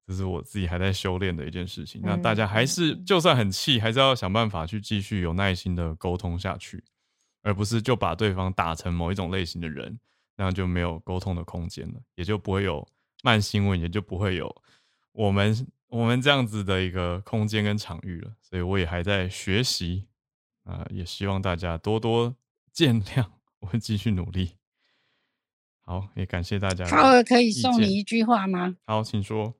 [0.05, 2.01] 这是我自己还在修炼的一件事情。
[2.01, 6.83] 嗯、那大家还是就算很气，还是要想办法去继续有耐心的沟通下去，
[7.41, 9.97] 而不是就把对方打成某一种类型的人，
[10.35, 12.85] 那样就没有沟通的空间了，也就不会有
[13.23, 14.53] 慢新闻，也就不会有
[15.13, 15.55] 我们。
[15.87, 20.07] 我们这样子的一个空间跟场域了，所以我也还在学习
[20.63, 22.35] 啊、呃，也希望大家多多
[22.73, 23.27] 见谅，
[23.59, 24.55] 我会继续努力。
[25.81, 26.85] 好，也感谢大家。
[26.87, 28.75] 好，可以送你一句话吗？
[28.85, 29.53] 好，请说。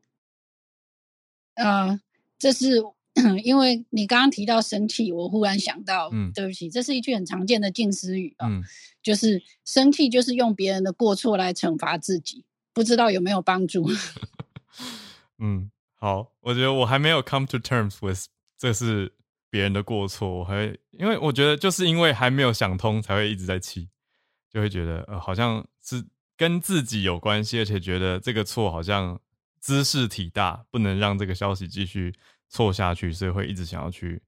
[1.53, 2.01] 呃，
[2.37, 2.83] 这是
[3.43, 8.63] 因为你刚刚提到生气，我忽然想到，嗯，对不起，这是一句很常见的近思语啊，嗯、
[9.01, 13.87] 就是生气就是用别人的过错来惩罚自己，不知道有没有帮助？
[15.39, 15.71] 嗯。
[15.97, 18.25] 好，我觉得我还没有 come to terms with
[18.57, 19.11] 这是
[19.49, 23.89] 别人的过错，我还因为我觉得就是因为还没有想通，才会一直在气，
[24.51, 26.05] 就会觉得呃好像是
[26.37, 29.19] 跟自己有关系，而且觉得这个错好像
[29.59, 32.13] 兹事体大，不能让这个消息继续
[32.49, 34.21] 错下去，所以会一直想要去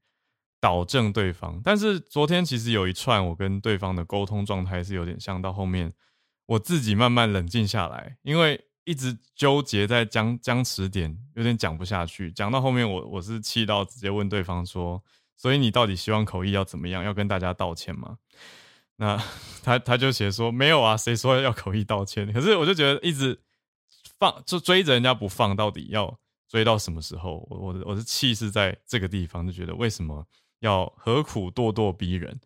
[0.61, 1.61] 导正对方。
[1.63, 5.93] 但是昨天其实有一串我跟对方的沟通状态是有点像，到后面
[6.45, 8.66] 我自己慢慢冷静下来，因为。
[8.87, 12.31] 一直纠结在僵僵持点，有点讲不下去。
[12.31, 15.03] 讲到后面我，我是气到直接问对方说
[15.35, 17.03] ：“所以你到底希望口译要怎么样？
[17.03, 18.17] 要跟大家道歉吗？”
[18.95, 19.21] 那
[19.61, 22.31] 他他就写说没有啊，谁说要口译道歉？
[22.31, 23.37] 可是我就觉得一直
[24.17, 26.17] 放就追着人家不放，到底要
[26.47, 27.45] 追到什么时候？
[27.49, 30.25] 我我的我的气是在这个地方，就觉得为什么
[30.61, 32.39] 要何苦咄咄逼人？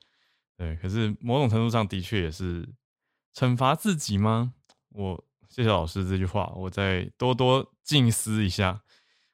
[0.58, 2.68] 对，可是某种程度上的确也是
[3.36, 4.54] 惩罚自己吗？
[4.90, 8.82] 我谢谢老师这句话，我再多多静思一下。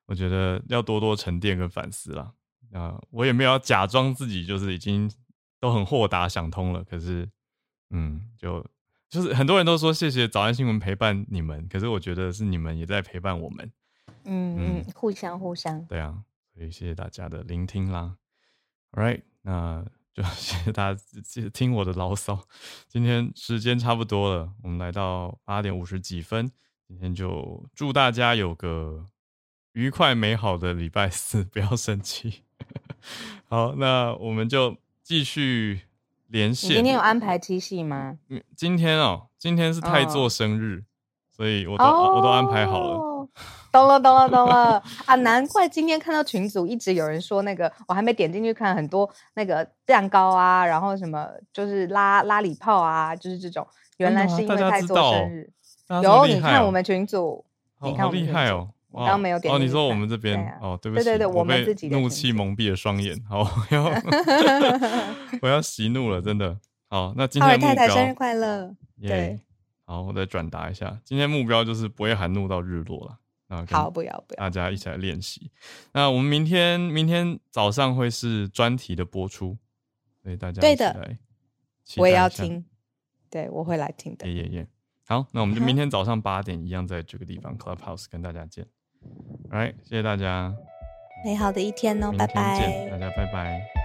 [0.07, 2.33] 我觉得要多多沉淀跟反思啦。
[2.73, 5.11] 啊，我也没有要假装自己就是已经
[5.59, 6.83] 都很豁达想通了。
[6.83, 7.29] 可是，
[7.91, 8.65] 嗯，就
[9.09, 13.71] 就是很多人都说谢谢早安新闻陪伴你们，可是我觉得是你们也在陪伴我们。
[14.25, 15.85] 嗯嗯，互相互相。
[15.85, 16.23] 对啊，
[16.55, 18.17] 所以谢谢大家的聆听啦。
[18.93, 19.85] All right，那
[20.17, 20.99] 就谢谢大家
[21.53, 22.39] 听我的牢骚。
[22.87, 26.51] 今天时间差不多了，我们来到八点五十几分，
[26.87, 29.05] 今天就祝大家有个。
[29.73, 32.41] 愉快美好的礼拜四， 不要生气。
[33.47, 35.81] 好，那我们就继续
[36.25, 36.77] 连线。
[36.77, 38.17] 今天有安排七夕吗？
[38.29, 40.83] 嗯，今天哦，今天是太座生日，哦、
[41.29, 43.16] 所以我都、哦、我都安排好了。
[43.71, 45.15] 懂了，懂了，懂了啊！
[45.15, 53.65] 难怪今天看到群组一直有人说那个，我还没点进去看，很多那个蛋糕啊，然后什么就是拉拉礼炮啊，就是这种。
[53.97, 55.49] 原来是因为太做生日。
[55.89, 57.43] 哦、有，你看我们群组，
[57.79, 58.69] 好你看好厉害哦。
[58.93, 63.83] 刚刚没有点哦，你说我们这边、啊、哦，对不起，对对对，我们自己怒气蒙蔽了双眼，好，我要
[65.41, 66.57] 我要息怒了，真的。
[66.89, 69.39] 好，那今天太太生日快乐对，
[69.85, 73.17] 好，我再转达一下，今天目标就是不会含怒到日落了。
[73.47, 75.51] 啊，好，不要不要，大家一起来练习。
[75.93, 79.57] 那我们明天明天早上会是专题的播出，
[80.21, 81.17] 所以大家对的，
[81.95, 82.65] 我也要听，
[83.29, 84.67] 对我会来听的，耶耶耶。
[85.05, 88.67] 好，那我们就明天早上八点一样在这个地方 Clubhouse 跟大家见。
[89.49, 90.53] 来，谢谢大家，
[91.23, 93.76] 美好的一天哦，拜拜，大家拜拜。